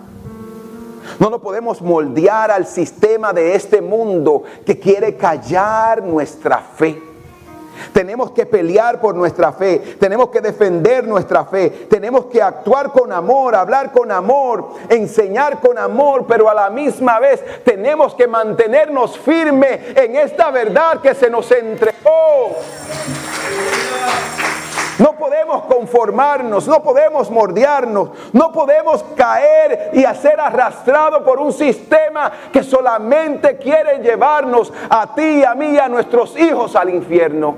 No 1.17 1.29
nos 1.29 1.41
podemos 1.41 1.81
moldear 1.81 2.51
al 2.51 2.65
sistema 2.65 3.33
de 3.33 3.55
este 3.55 3.81
mundo 3.81 4.43
que 4.65 4.79
quiere 4.79 5.15
callar 5.15 6.03
nuestra 6.03 6.59
fe. 6.59 7.09
Tenemos 7.93 8.31
que 8.31 8.45
pelear 8.45 8.99
por 8.99 9.15
nuestra 9.15 9.53
fe, 9.53 9.79
tenemos 9.99 10.29
que 10.29 10.41
defender 10.41 11.07
nuestra 11.07 11.45
fe, 11.45 11.87
tenemos 11.89 12.25
que 12.25 12.41
actuar 12.41 12.91
con 12.91 13.11
amor, 13.11 13.55
hablar 13.55 13.91
con 13.91 14.11
amor, 14.11 14.71
enseñar 14.89 15.59
con 15.59 15.77
amor, 15.77 16.25
pero 16.27 16.49
a 16.49 16.53
la 16.53 16.69
misma 16.69 17.19
vez 17.19 17.43
tenemos 17.63 18.13
que 18.15 18.27
mantenernos 18.27 19.17
firmes 19.17 19.95
en 19.95 20.15
esta 20.15 20.51
verdad 20.51 20.99
que 21.01 21.15
se 21.15 21.29
nos 21.29 21.49
entregó. 21.51 22.57
No 24.99 25.13
podemos 25.13 25.63
conformarnos, 25.63 26.67
no 26.67 26.83
podemos 26.83 27.31
mordearnos, 27.31 28.09
no 28.33 28.51
podemos 28.51 29.03
caer 29.15 29.91
y 29.93 30.03
hacer 30.03 30.39
arrastrado 30.39 31.23
por 31.23 31.39
un 31.39 31.53
sistema 31.53 32.29
que 32.51 32.63
solamente 32.63 33.55
quiere 33.57 33.99
llevarnos 33.99 34.73
a 34.89 35.15
ti, 35.15 35.43
a 35.45 35.55
mí 35.55 35.77
a 35.77 35.87
nuestros 35.87 36.37
hijos 36.37 36.75
al 36.75 36.89
infierno. 36.89 37.55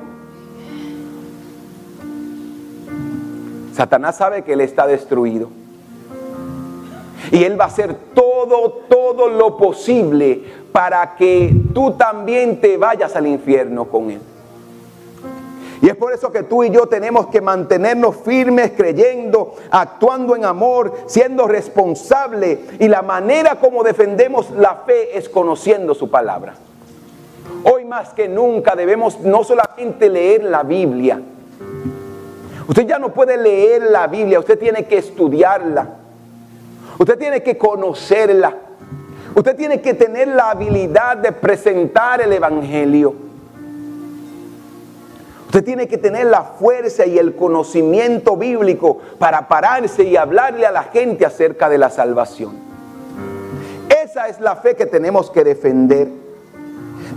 Satanás 3.73 4.17
sabe 4.17 4.43
que 4.43 4.53
él 4.53 4.61
está 4.61 4.85
destruido. 4.85 5.49
Y 7.31 7.43
él 7.43 7.59
va 7.59 7.65
a 7.65 7.67
hacer 7.67 7.95
todo, 8.13 8.83
todo 8.87 9.29
lo 9.29 9.57
posible 9.57 10.43
para 10.71 11.15
que 11.15 11.53
tú 11.73 11.93
también 11.93 12.61
te 12.61 12.77
vayas 12.77 13.15
al 13.15 13.25
infierno 13.25 13.85
con 13.85 14.11
él. 14.11 14.21
Y 15.81 15.89
es 15.89 15.95
por 15.95 16.13
eso 16.13 16.31
que 16.31 16.43
tú 16.43 16.63
y 16.63 16.69
yo 16.69 16.85
tenemos 16.85 17.27
que 17.27 17.41
mantenernos 17.41 18.15
firmes, 18.17 18.73
creyendo, 18.77 19.55
actuando 19.71 20.35
en 20.35 20.45
amor, 20.45 20.93
siendo 21.07 21.47
responsables. 21.47 22.59
Y 22.79 22.87
la 22.87 23.01
manera 23.01 23.55
como 23.55 23.83
defendemos 23.83 24.51
la 24.51 24.83
fe 24.85 25.17
es 25.17 25.27
conociendo 25.27 25.95
su 25.95 26.11
palabra. 26.11 26.53
Hoy 27.63 27.83
más 27.85 28.13
que 28.13 28.27
nunca 28.27 28.75
debemos 28.75 29.19
no 29.21 29.43
solamente 29.43 30.07
leer 30.07 30.43
la 30.43 30.61
Biblia. 30.61 31.19
Usted 32.67 32.85
ya 32.85 32.99
no 32.99 33.11
puede 33.11 33.35
leer 33.37 33.81
la 33.89 34.05
Biblia, 34.05 34.39
usted 34.39 34.59
tiene 34.59 34.85
que 34.85 34.99
estudiarla. 34.99 35.95
Usted 36.99 37.17
tiene 37.17 37.41
que 37.41 37.57
conocerla. 37.57 38.55
Usted 39.33 39.55
tiene 39.55 39.81
que 39.81 39.95
tener 39.95 40.27
la 40.27 40.51
habilidad 40.51 41.17
de 41.17 41.31
presentar 41.31 42.21
el 42.21 42.31
Evangelio. 42.33 43.30
Usted 45.51 45.65
tiene 45.65 45.89
que 45.89 45.97
tener 45.97 46.27
la 46.27 46.43
fuerza 46.43 47.05
y 47.05 47.19
el 47.19 47.35
conocimiento 47.35 48.37
bíblico 48.37 48.99
para 49.19 49.49
pararse 49.49 50.05
y 50.05 50.15
hablarle 50.15 50.65
a 50.65 50.71
la 50.71 50.83
gente 50.83 51.25
acerca 51.25 51.67
de 51.67 51.77
la 51.77 51.89
salvación. 51.89 52.53
Esa 54.01 54.29
es 54.29 54.39
la 54.39 54.55
fe 54.55 54.77
que 54.77 54.85
tenemos 54.85 55.29
que 55.29 55.43
defender. 55.43 56.07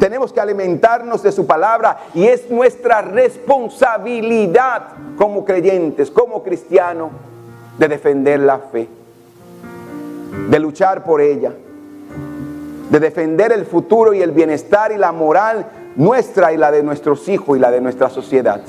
Tenemos 0.01 0.33
que 0.33 0.41
alimentarnos 0.41 1.23
de 1.23 1.31
su 1.31 1.47
palabra 1.47 1.97
y 2.13 2.27
es 2.27 2.51
nuestra 2.51 3.03
responsabilidad 3.03 4.89
como 5.17 5.45
creyentes, 5.45 6.11
como 6.11 6.43
cristianos, 6.43 7.13
de 7.79 7.87
defender 7.87 8.41
la 8.41 8.59
fe, 8.59 8.89
de 10.51 10.59
luchar 10.59 11.05
por 11.05 11.21
ella, 11.21 11.53
de 12.91 12.99
defender 12.99 13.53
el 13.53 13.65
futuro 13.65 14.13
y 14.13 14.23
el 14.23 14.33
bienestar 14.33 14.91
y 14.91 14.97
la 14.97 15.13
moral 15.13 15.84
nuestra 15.97 16.53
y 16.53 16.57
la 16.57 16.71
de 16.71 16.83
nuestros 16.83 17.29
hijos 17.29 17.57
y 17.57 17.61
la 17.61 17.71
de 17.71 17.81
nuestra 17.81 18.11
sociedad. 18.11 18.61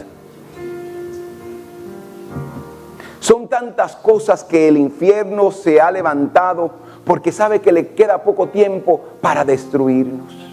Son 3.20 3.48
tantas 3.48 3.96
cosas 3.96 4.44
que 4.44 4.68
el 4.68 4.78
infierno 4.78 5.52
se 5.52 5.82
ha 5.82 5.90
levantado 5.90 6.72
porque 7.04 7.32
sabe 7.32 7.60
que 7.60 7.72
le 7.72 7.90
queda 7.90 8.24
poco 8.24 8.50
tiempo 8.50 9.02
para 9.22 9.44
destruirnos. 9.44 10.46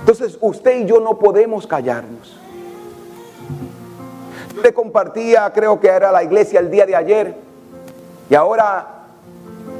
Entonces 0.00 0.38
usted 0.40 0.80
y 0.80 0.86
yo 0.86 1.00
no 1.00 1.18
podemos 1.18 1.66
callarnos. 1.66 2.38
Yo 4.56 4.62
le 4.62 4.72
compartía, 4.72 5.52
creo 5.52 5.78
que 5.78 5.88
era 5.88 6.10
la 6.10 6.24
iglesia 6.24 6.60
el 6.60 6.70
día 6.70 6.86
de 6.86 6.96
ayer, 6.96 7.36
y 8.30 8.34
ahora 8.34 8.97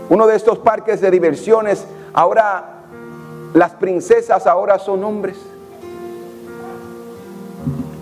uno 0.08 0.26
de 0.26 0.36
estos 0.36 0.58
parques 0.58 1.00
de 1.00 1.10
diversiones, 1.10 1.86
ahora 2.14 2.78
las 3.54 3.72
princesas 3.72 4.46
ahora 4.46 4.78
son 4.78 5.04
hombres. 5.04 5.36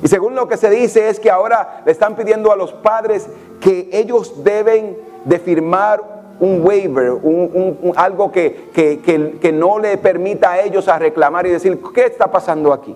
Y 0.03 0.09
según 0.09 0.35
lo 0.35 0.47
que 0.47 0.57
se 0.57 0.71
dice 0.71 1.09
es 1.09 1.19
que 1.19 1.31
ahora 1.31 1.83
le 1.85 1.93
están 1.93 2.15
pidiendo 2.15 2.53
a 2.53 2.57
los 2.57 2.73
padres 2.73 3.29
que 3.61 3.89
ellos 3.93 4.45
deben 4.45 4.97
de 5.25 5.39
firmar 5.39 6.03
un 6.39 6.65
waiver, 6.65 7.13
un, 7.13 7.93
algo 7.97 8.31
que, 8.31 8.71
que, 8.73 9.53
no 9.53 9.79
le 9.79 9.97
permita 9.97 10.53
a 10.53 10.61
ellos 10.61 10.87
a 10.87 10.99
reclamar 10.99 11.47
y 11.47 11.51
decir, 11.51 11.81
¿qué 11.95 12.05
está 12.05 12.31
pasando 12.31 12.73
aquí? 12.73 12.95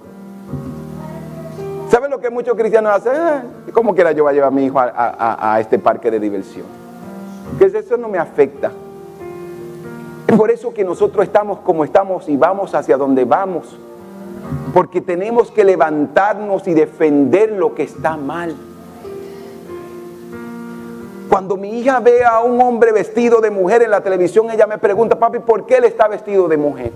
¿Saben 1.90 2.10
lo 2.10 2.20
que 2.20 2.30
muchos 2.30 2.54
cristianos 2.54 2.92
hacen? 2.92 3.12
Ah, 3.16 3.42
¿Cómo 3.72 3.94
quiera 3.94 4.12
yo 4.12 4.24
voy 4.24 4.30
a 4.30 4.34
llevar 4.34 4.48
a 4.48 4.50
mi 4.52 4.66
hijo 4.66 4.78
a, 4.78 5.54
a 5.54 5.58
este 5.58 5.78
parque 5.78 6.10
de 6.10 6.20
diversión? 6.20 6.66
Que 7.58 7.64
eso 7.64 7.96
no 7.96 8.08
me 8.08 8.18
afecta. 8.18 8.70
Es 10.30 10.36
por 10.36 10.52
eso 10.52 10.72
que 10.72 10.84
nosotros 10.84 11.24
estamos 11.24 11.58
como 11.58 11.82
estamos 11.82 12.28
y 12.28 12.36
vamos 12.36 12.72
hacia 12.76 12.96
donde 12.96 13.24
vamos. 13.24 13.76
Porque 14.72 15.00
tenemos 15.00 15.50
que 15.50 15.64
levantarnos 15.64 16.68
y 16.68 16.72
defender 16.74 17.50
lo 17.50 17.74
que 17.74 17.82
está 17.82 18.16
mal. 18.16 18.54
Cuando 21.28 21.56
mi 21.56 21.80
hija 21.80 21.98
ve 21.98 22.24
a 22.24 22.38
un 22.42 22.60
hombre 22.60 22.92
vestido 22.92 23.40
de 23.40 23.50
mujer 23.50 23.82
en 23.82 23.90
la 23.90 24.02
televisión, 24.02 24.48
ella 24.52 24.68
me 24.68 24.78
pregunta, 24.78 25.18
papi, 25.18 25.40
¿por 25.40 25.66
qué 25.66 25.78
él 25.78 25.84
está 25.84 26.06
vestido 26.06 26.46
de 26.46 26.56
mujer? 26.56 26.92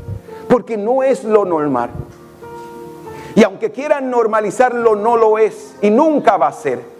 Porque 0.48 0.76
no 0.76 1.02
es 1.02 1.24
lo 1.24 1.44
normal. 1.44 1.90
Y 3.34 3.42
aunque 3.42 3.72
quieran 3.72 4.10
normalizarlo, 4.10 4.94
no 4.94 5.16
lo 5.16 5.38
es 5.38 5.74
y 5.82 5.90
nunca 5.90 6.36
va 6.36 6.46
a 6.46 6.52
ser. 6.52 6.93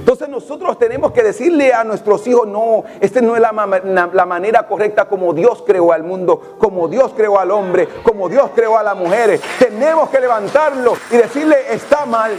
Entonces 0.00 0.30
nosotros 0.30 0.78
tenemos 0.78 1.12
que 1.12 1.22
decirle 1.22 1.74
a 1.74 1.84
nuestros 1.84 2.26
hijos, 2.26 2.48
no, 2.48 2.84
esta 3.00 3.20
no 3.20 3.36
es 3.36 3.42
la, 3.42 3.52
manera 4.26 4.66
correcta 4.66 5.04
como 5.04 5.34
Dios 5.34 5.62
creó 5.66 5.92
al 5.92 6.04
mundo, 6.04 6.56
como 6.58 6.88
Dios 6.88 7.12
creó 7.14 7.38
al 7.38 7.50
hombre, 7.50 7.86
como 8.02 8.30
Dios 8.30 8.50
creó 8.54 8.78
a 8.78 8.82
las 8.82 8.96
mujeres. 8.96 9.42
Tenemos 9.58 10.08
que 10.08 10.18
levantarlo 10.18 10.94
y 11.10 11.16
decirle, 11.16 11.56
está 11.70 12.06
mal. 12.06 12.32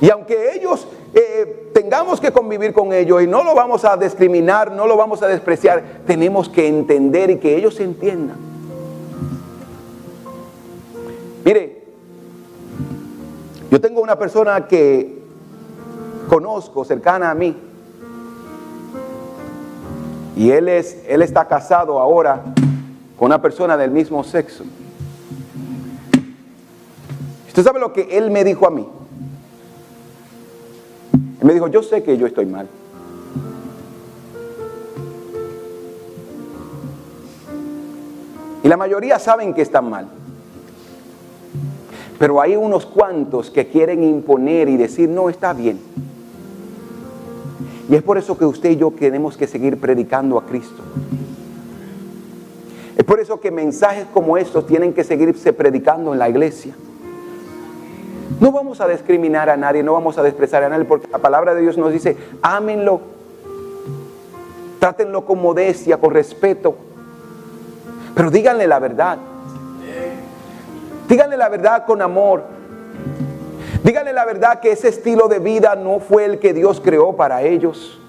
Y 0.00 0.08
aunque 0.08 0.52
ellos 0.54 0.86
eh, 1.14 1.70
tengamos 1.74 2.20
que 2.20 2.30
convivir 2.30 2.72
con 2.72 2.92
ellos 2.92 3.24
y 3.24 3.26
no 3.26 3.42
lo 3.42 3.56
vamos 3.56 3.84
a 3.84 3.96
discriminar, 3.96 4.70
no 4.70 4.86
lo 4.86 4.96
vamos 4.96 5.20
a 5.22 5.26
despreciar, 5.26 5.82
tenemos 6.06 6.48
que 6.48 6.68
entender 6.68 7.28
y 7.30 7.38
que 7.38 7.56
ellos 7.56 7.80
entiendan. 7.80 8.36
Mire, 11.44 11.81
yo 13.72 13.80
tengo 13.80 14.02
una 14.02 14.18
persona 14.18 14.68
que 14.68 15.22
conozco 16.28 16.84
cercana 16.84 17.30
a 17.30 17.34
mí 17.34 17.56
y 20.36 20.50
él 20.50 20.68
es 20.68 21.02
él 21.08 21.22
está 21.22 21.48
casado 21.48 21.98
ahora 21.98 22.42
con 23.18 23.26
una 23.28 23.40
persona 23.40 23.78
del 23.78 23.90
mismo 23.90 24.22
sexo. 24.24 24.64
¿Usted 27.48 27.62
sabe 27.62 27.80
lo 27.80 27.94
que 27.94 28.18
él 28.18 28.30
me 28.30 28.44
dijo 28.44 28.66
a 28.66 28.70
mí? 28.70 28.86
Él 31.40 31.46
me 31.46 31.54
dijo, 31.54 31.68
yo 31.68 31.82
sé 31.82 32.02
que 32.02 32.18
yo 32.18 32.26
estoy 32.26 32.44
mal. 32.44 32.68
Y 38.62 38.68
la 38.68 38.76
mayoría 38.76 39.18
saben 39.18 39.54
que 39.54 39.62
están 39.62 39.88
mal. 39.88 40.08
Pero 42.22 42.40
hay 42.40 42.54
unos 42.54 42.86
cuantos 42.86 43.50
que 43.50 43.66
quieren 43.66 44.04
imponer 44.04 44.68
y 44.68 44.76
decir, 44.76 45.08
no, 45.08 45.28
está 45.28 45.52
bien. 45.52 45.80
Y 47.90 47.96
es 47.96 48.02
por 48.04 48.16
eso 48.16 48.38
que 48.38 48.44
usted 48.44 48.70
y 48.70 48.76
yo 48.76 48.92
tenemos 48.96 49.36
que 49.36 49.48
seguir 49.48 49.80
predicando 49.80 50.38
a 50.38 50.46
Cristo. 50.46 50.84
Es 52.96 53.02
por 53.02 53.18
eso 53.18 53.40
que 53.40 53.50
mensajes 53.50 54.06
como 54.14 54.36
estos 54.36 54.68
tienen 54.68 54.92
que 54.92 55.02
seguirse 55.02 55.52
predicando 55.52 56.12
en 56.12 56.20
la 56.20 56.28
iglesia. 56.28 56.76
No 58.38 58.52
vamos 58.52 58.80
a 58.80 58.86
discriminar 58.86 59.50
a 59.50 59.56
nadie, 59.56 59.82
no 59.82 59.92
vamos 59.92 60.16
a 60.16 60.22
despreciar 60.22 60.62
a 60.62 60.68
nadie, 60.68 60.84
porque 60.84 61.08
la 61.10 61.18
palabra 61.18 61.56
de 61.56 61.62
Dios 61.62 61.76
nos 61.76 61.92
dice, 61.92 62.16
ámenlo, 62.40 63.00
trátenlo 64.78 65.26
con 65.26 65.42
modestia, 65.42 65.96
con 65.96 66.12
respeto, 66.12 66.76
pero 68.14 68.30
díganle 68.30 68.68
la 68.68 68.78
verdad. 68.78 69.18
Díganle 71.12 71.36
la 71.36 71.50
verdad 71.50 71.84
con 71.84 72.00
amor. 72.00 72.42
Díganle 73.84 74.14
la 74.14 74.24
verdad 74.24 74.60
que 74.60 74.72
ese 74.72 74.88
estilo 74.88 75.28
de 75.28 75.40
vida 75.40 75.76
no 75.76 76.00
fue 76.00 76.24
el 76.24 76.38
que 76.38 76.54
Dios 76.54 76.80
creó 76.82 77.14
para 77.14 77.42
ellos. 77.42 78.00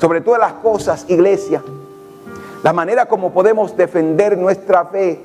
Sobre 0.00 0.22
todas 0.22 0.40
las 0.40 0.54
cosas, 0.54 1.04
iglesia, 1.08 1.62
la 2.62 2.72
manera 2.72 3.04
como 3.04 3.30
podemos 3.30 3.76
defender 3.76 4.38
nuestra 4.38 4.86
fe 4.86 5.20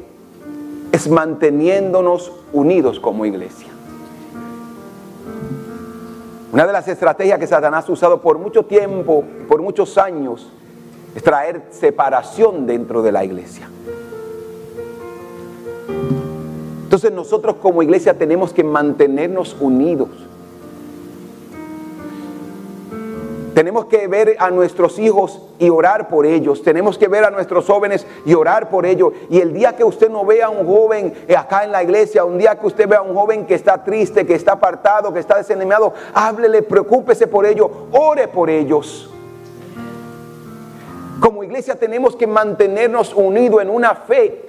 es 0.92 1.08
manteniéndonos 1.08 2.34
unidos 2.52 3.00
como 3.00 3.26
iglesia. 3.26 3.70
Una 6.52 6.68
de 6.68 6.74
las 6.74 6.86
estrategias 6.90 7.40
que 7.40 7.48
Satanás 7.48 7.88
ha 7.88 7.94
usado 7.94 8.22
por 8.22 8.40
mucho 8.40 8.66
tiempo, 8.66 9.24
por 9.48 9.62
muchos 9.62 9.98
años, 9.98 10.52
es 11.16 11.24
traer 11.24 11.62
separación 11.72 12.68
dentro 12.68 13.02
de 13.02 13.14
la 13.14 13.24
iglesia. 13.24 13.70
Entonces 16.94 17.12
nosotros 17.12 17.56
como 17.56 17.82
iglesia 17.82 18.14
tenemos 18.14 18.54
que 18.54 18.64
mantenernos 18.64 19.58
unidos. 19.60 20.10
Tenemos 23.56 23.86
que 23.86 24.08
ver 24.08 24.36
a 24.38 24.52
nuestros 24.52 25.00
hijos 25.00 25.42
y 25.58 25.72
orar 25.72 26.08
por 26.08 26.28
ellos. 26.28 26.62
Tenemos 26.62 27.00
que 27.00 27.08
ver 27.08 27.24
a 27.24 27.32
nuestros 27.32 27.66
jóvenes 27.66 28.06
y 28.28 28.36
orar 28.36 28.70
por 28.70 28.86
ellos. 28.86 29.12
Y 29.32 29.40
el 29.40 29.54
día 29.54 29.76
que 29.76 29.84
usted 29.84 30.08
no 30.08 30.24
vea 30.24 30.46
a 30.46 30.50
un 30.52 30.68
joven 30.68 31.16
acá 31.36 31.64
en 31.64 31.72
la 31.72 31.82
iglesia, 31.82 32.26
un 32.26 32.38
día 32.38 32.60
que 32.60 32.68
usted 32.68 32.88
vea 32.88 33.00
a 33.00 33.02
un 33.02 33.16
joven 33.16 33.48
que 33.48 33.56
está 33.56 33.84
triste, 33.84 34.28
que 34.28 34.36
está 34.36 34.52
apartado, 34.52 35.12
que 35.12 35.20
está 35.20 35.38
desanimado, 35.38 35.96
háblele, 36.14 36.62
preocúpese 36.62 37.26
por 37.26 37.48
ellos, 37.48 37.72
ore 37.92 38.28
por 38.28 38.52
ellos. 38.52 39.10
Como 41.20 41.44
iglesia 41.44 41.74
tenemos 41.74 42.16
que 42.16 42.28
mantenernos 42.28 43.16
unidos 43.16 43.64
en 43.64 43.72
una 43.72 43.96
fe 43.96 44.46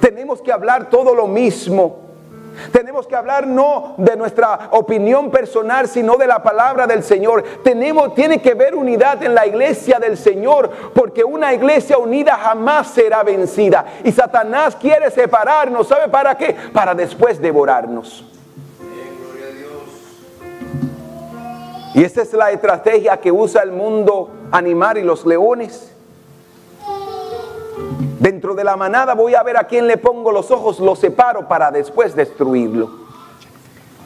tenemos 0.00 0.42
que 0.42 0.52
hablar 0.52 0.88
todo 0.90 1.14
lo 1.14 1.26
mismo. 1.26 2.08
Tenemos 2.72 3.06
que 3.06 3.14
hablar 3.14 3.46
no 3.46 3.94
de 3.98 4.16
nuestra 4.16 4.70
opinión 4.72 5.30
personal, 5.30 5.86
sino 5.88 6.16
de 6.16 6.26
la 6.26 6.42
palabra 6.42 6.86
del 6.86 7.02
Señor. 7.02 7.44
Tenemos, 7.62 8.14
tiene 8.14 8.42
que 8.42 8.50
haber 8.50 8.74
unidad 8.74 9.22
en 9.22 9.34
la 9.34 9.46
iglesia 9.46 9.98
del 9.98 10.16
Señor, 10.16 10.70
porque 10.94 11.22
una 11.22 11.54
iglesia 11.54 11.98
unida 11.98 12.36
jamás 12.36 12.88
será 12.88 13.22
vencida. 13.22 13.84
Y 14.04 14.12
Satanás 14.12 14.76
quiere 14.76 15.10
separarnos, 15.10 15.86
¿sabe 15.86 16.08
para 16.08 16.36
qué? 16.36 16.56
Para 16.72 16.94
después 16.94 17.40
devorarnos. 17.40 18.24
Y 21.94 22.04
esa 22.04 22.22
es 22.22 22.32
la 22.32 22.50
estrategia 22.50 23.16
que 23.16 23.32
usa 23.32 23.62
el 23.62 23.72
mundo 23.72 24.30
animal 24.52 24.98
y 24.98 25.02
los 25.02 25.24
leones. 25.26 25.92
Dentro 28.18 28.54
de 28.54 28.64
la 28.64 28.76
manada 28.76 29.14
voy 29.14 29.34
a 29.34 29.42
ver 29.42 29.56
a 29.56 29.64
quién 29.64 29.86
le 29.86 29.96
pongo 29.96 30.32
los 30.32 30.50
ojos, 30.50 30.80
lo 30.80 30.96
separo 30.96 31.46
para 31.46 31.70
después 31.70 32.16
destruirlo. 32.16 33.08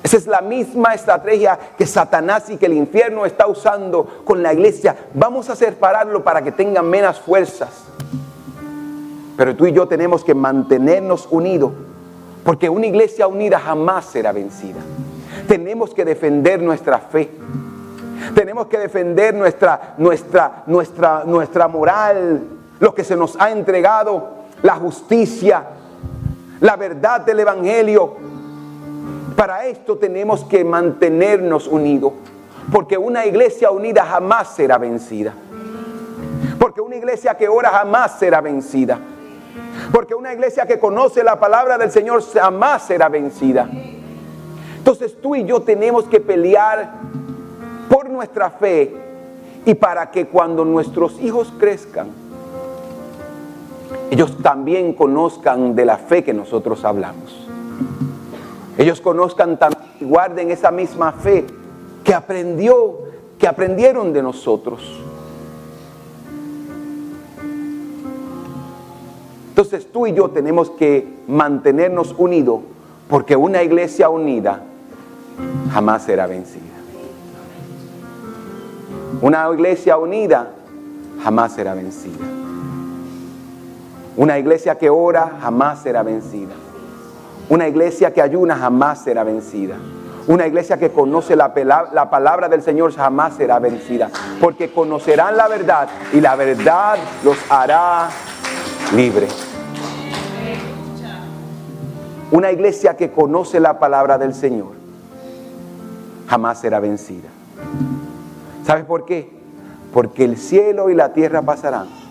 Esa 0.02 0.16
es 0.16 0.26
la 0.26 0.40
misma 0.40 0.94
estrategia 0.94 1.58
que 1.78 1.86
Satanás 1.86 2.50
y 2.50 2.56
que 2.56 2.66
el 2.66 2.74
infierno 2.74 3.24
está 3.24 3.46
usando 3.46 4.22
con 4.24 4.42
la 4.42 4.52
iglesia. 4.52 4.96
Vamos 5.14 5.48
a 5.48 5.56
separarlo 5.56 6.24
para 6.24 6.42
que 6.42 6.52
tengan 6.52 6.90
menos 6.90 7.20
fuerzas. 7.20 7.84
Pero 9.36 9.56
tú 9.56 9.66
y 9.66 9.72
yo 9.72 9.86
tenemos 9.86 10.24
que 10.24 10.34
mantenernos 10.34 11.26
unidos, 11.30 11.72
porque 12.44 12.68
una 12.68 12.86
iglesia 12.86 13.26
unida 13.28 13.58
jamás 13.58 14.06
será 14.06 14.32
vencida. 14.32 14.80
Tenemos 15.48 15.94
que 15.94 16.04
defender 16.04 16.60
nuestra 16.60 16.98
fe. 16.98 17.30
Tenemos 18.34 18.66
que 18.66 18.78
defender 18.78 19.34
nuestra, 19.34 19.94
nuestra, 19.98 20.64
nuestra, 20.66 21.24
nuestra 21.24 21.68
moral, 21.68 22.42
lo 22.82 22.92
que 22.92 23.04
se 23.04 23.14
nos 23.14 23.40
ha 23.40 23.52
entregado, 23.52 24.28
la 24.62 24.74
justicia, 24.74 25.64
la 26.58 26.74
verdad 26.74 27.20
del 27.20 27.38
Evangelio. 27.38 28.16
Para 29.36 29.66
esto 29.66 29.98
tenemos 29.98 30.44
que 30.46 30.64
mantenernos 30.64 31.68
unidos, 31.68 32.14
porque 32.72 32.98
una 32.98 33.24
iglesia 33.24 33.70
unida 33.70 34.04
jamás 34.04 34.56
será 34.56 34.78
vencida. 34.78 35.32
Porque 36.58 36.80
una 36.80 36.96
iglesia 36.96 37.36
que 37.36 37.48
ora 37.48 37.70
jamás 37.70 38.18
será 38.18 38.40
vencida. 38.40 38.98
Porque 39.92 40.16
una 40.16 40.32
iglesia 40.32 40.66
que 40.66 40.80
conoce 40.80 41.22
la 41.22 41.38
palabra 41.38 41.78
del 41.78 41.92
Señor 41.92 42.20
jamás 42.34 42.82
será 42.82 43.08
vencida. 43.08 43.70
Entonces 44.78 45.20
tú 45.22 45.36
y 45.36 45.44
yo 45.44 45.62
tenemos 45.62 46.08
que 46.08 46.18
pelear 46.18 46.94
por 47.88 48.10
nuestra 48.10 48.50
fe 48.50 48.92
y 49.64 49.74
para 49.74 50.10
que 50.10 50.26
cuando 50.26 50.64
nuestros 50.64 51.20
hijos 51.20 51.52
crezcan, 51.60 52.21
ellos 54.10 54.36
también 54.42 54.92
conozcan 54.92 55.74
de 55.74 55.84
la 55.84 55.96
fe 55.96 56.22
que 56.22 56.34
nosotros 56.34 56.84
hablamos. 56.84 57.46
Ellos 58.76 59.00
conozcan 59.00 59.58
también 59.58 59.82
y 60.00 60.04
guarden 60.04 60.50
esa 60.50 60.70
misma 60.70 61.12
fe 61.12 61.46
que 62.04 62.12
aprendió, 62.12 62.98
que 63.38 63.46
aprendieron 63.46 64.12
de 64.12 64.22
nosotros. 64.22 65.00
Entonces 69.48 69.90
tú 69.92 70.06
y 70.06 70.12
yo 70.12 70.30
tenemos 70.30 70.70
que 70.70 71.06
mantenernos 71.28 72.14
unidos 72.16 72.60
porque 73.08 73.36
una 73.36 73.62
iglesia 73.62 74.08
unida 74.08 74.62
jamás 75.72 76.02
será 76.04 76.26
vencida. 76.26 76.62
Una 79.20 79.48
iglesia 79.52 79.96
unida 79.98 80.50
jamás 81.22 81.52
será 81.52 81.74
vencida. 81.74 82.41
Una 84.16 84.38
iglesia 84.38 84.76
que 84.76 84.90
ora 84.90 85.38
jamás 85.40 85.82
será 85.82 86.02
vencida. 86.02 86.52
Una 87.48 87.66
iglesia 87.66 88.12
que 88.12 88.20
ayuna 88.20 88.56
jamás 88.56 89.02
será 89.02 89.24
vencida. 89.24 89.76
Una 90.26 90.46
iglesia 90.46 90.76
que 90.76 90.90
conoce 90.90 91.34
la, 91.34 91.52
la, 91.92 92.10
palabra 92.10 92.48
del 92.48 92.62
Señor 92.62 92.94
jamás 92.94 93.34
será 93.34 93.58
vencida. 93.58 94.10
Porque 94.40 94.70
conocerán 94.70 95.36
la 95.36 95.48
verdad 95.48 95.88
y 96.12 96.20
la 96.20 96.36
verdad 96.36 96.96
los 97.24 97.36
hará 97.50 98.08
libres. 98.94 99.34
Una 102.30 102.52
iglesia 102.52 102.96
que 102.96 103.10
conoce 103.10 103.60
la 103.60 103.78
palabra 103.78 104.18
del 104.18 104.34
Señor 104.34 104.72
jamás 106.28 106.60
será 106.60 106.80
vencida. 106.80 107.28
¿Sabes 108.64 108.84
por 108.84 109.04
qué? 109.04 109.30
Porque 109.92 110.24
el 110.24 110.36
cielo 110.38 110.88
y 110.88 110.94
la 110.94 111.12
tierra 111.12 111.42
pasarán 111.42 112.01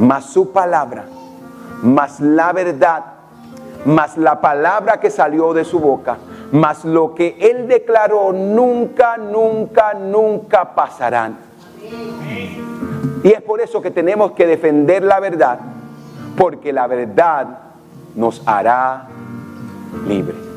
más 0.00 0.32
su 0.32 0.50
palabra, 0.50 1.04
más 1.82 2.20
la 2.20 2.52
verdad, 2.52 3.04
más 3.84 4.16
la 4.16 4.40
palabra 4.40 4.98
que 4.98 5.10
salió 5.10 5.52
de 5.52 5.64
su 5.64 5.78
boca, 5.78 6.16
más 6.52 6.84
lo 6.84 7.14
que 7.14 7.36
él 7.38 7.68
declaró, 7.68 8.32
nunca, 8.32 9.18
nunca, 9.18 9.92
nunca 9.94 10.74
pasarán. 10.74 11.36
Y 13.22 13.28
es 13.28 13.42
por 13.42 13.60
eso 13.60 13.82
que 13.82 13.90
tenemos 13.90 14.32
que 14.32 14.46
defender 14.46 15.02
la 15.02 15.20
verdad, 15.20 15.58
porque 16.36 16.72
la 16.72 16.86
verdad 16.86 17.58
nos 18.14 18.42
hará 18.46 19.06
libres. 20.06 20.49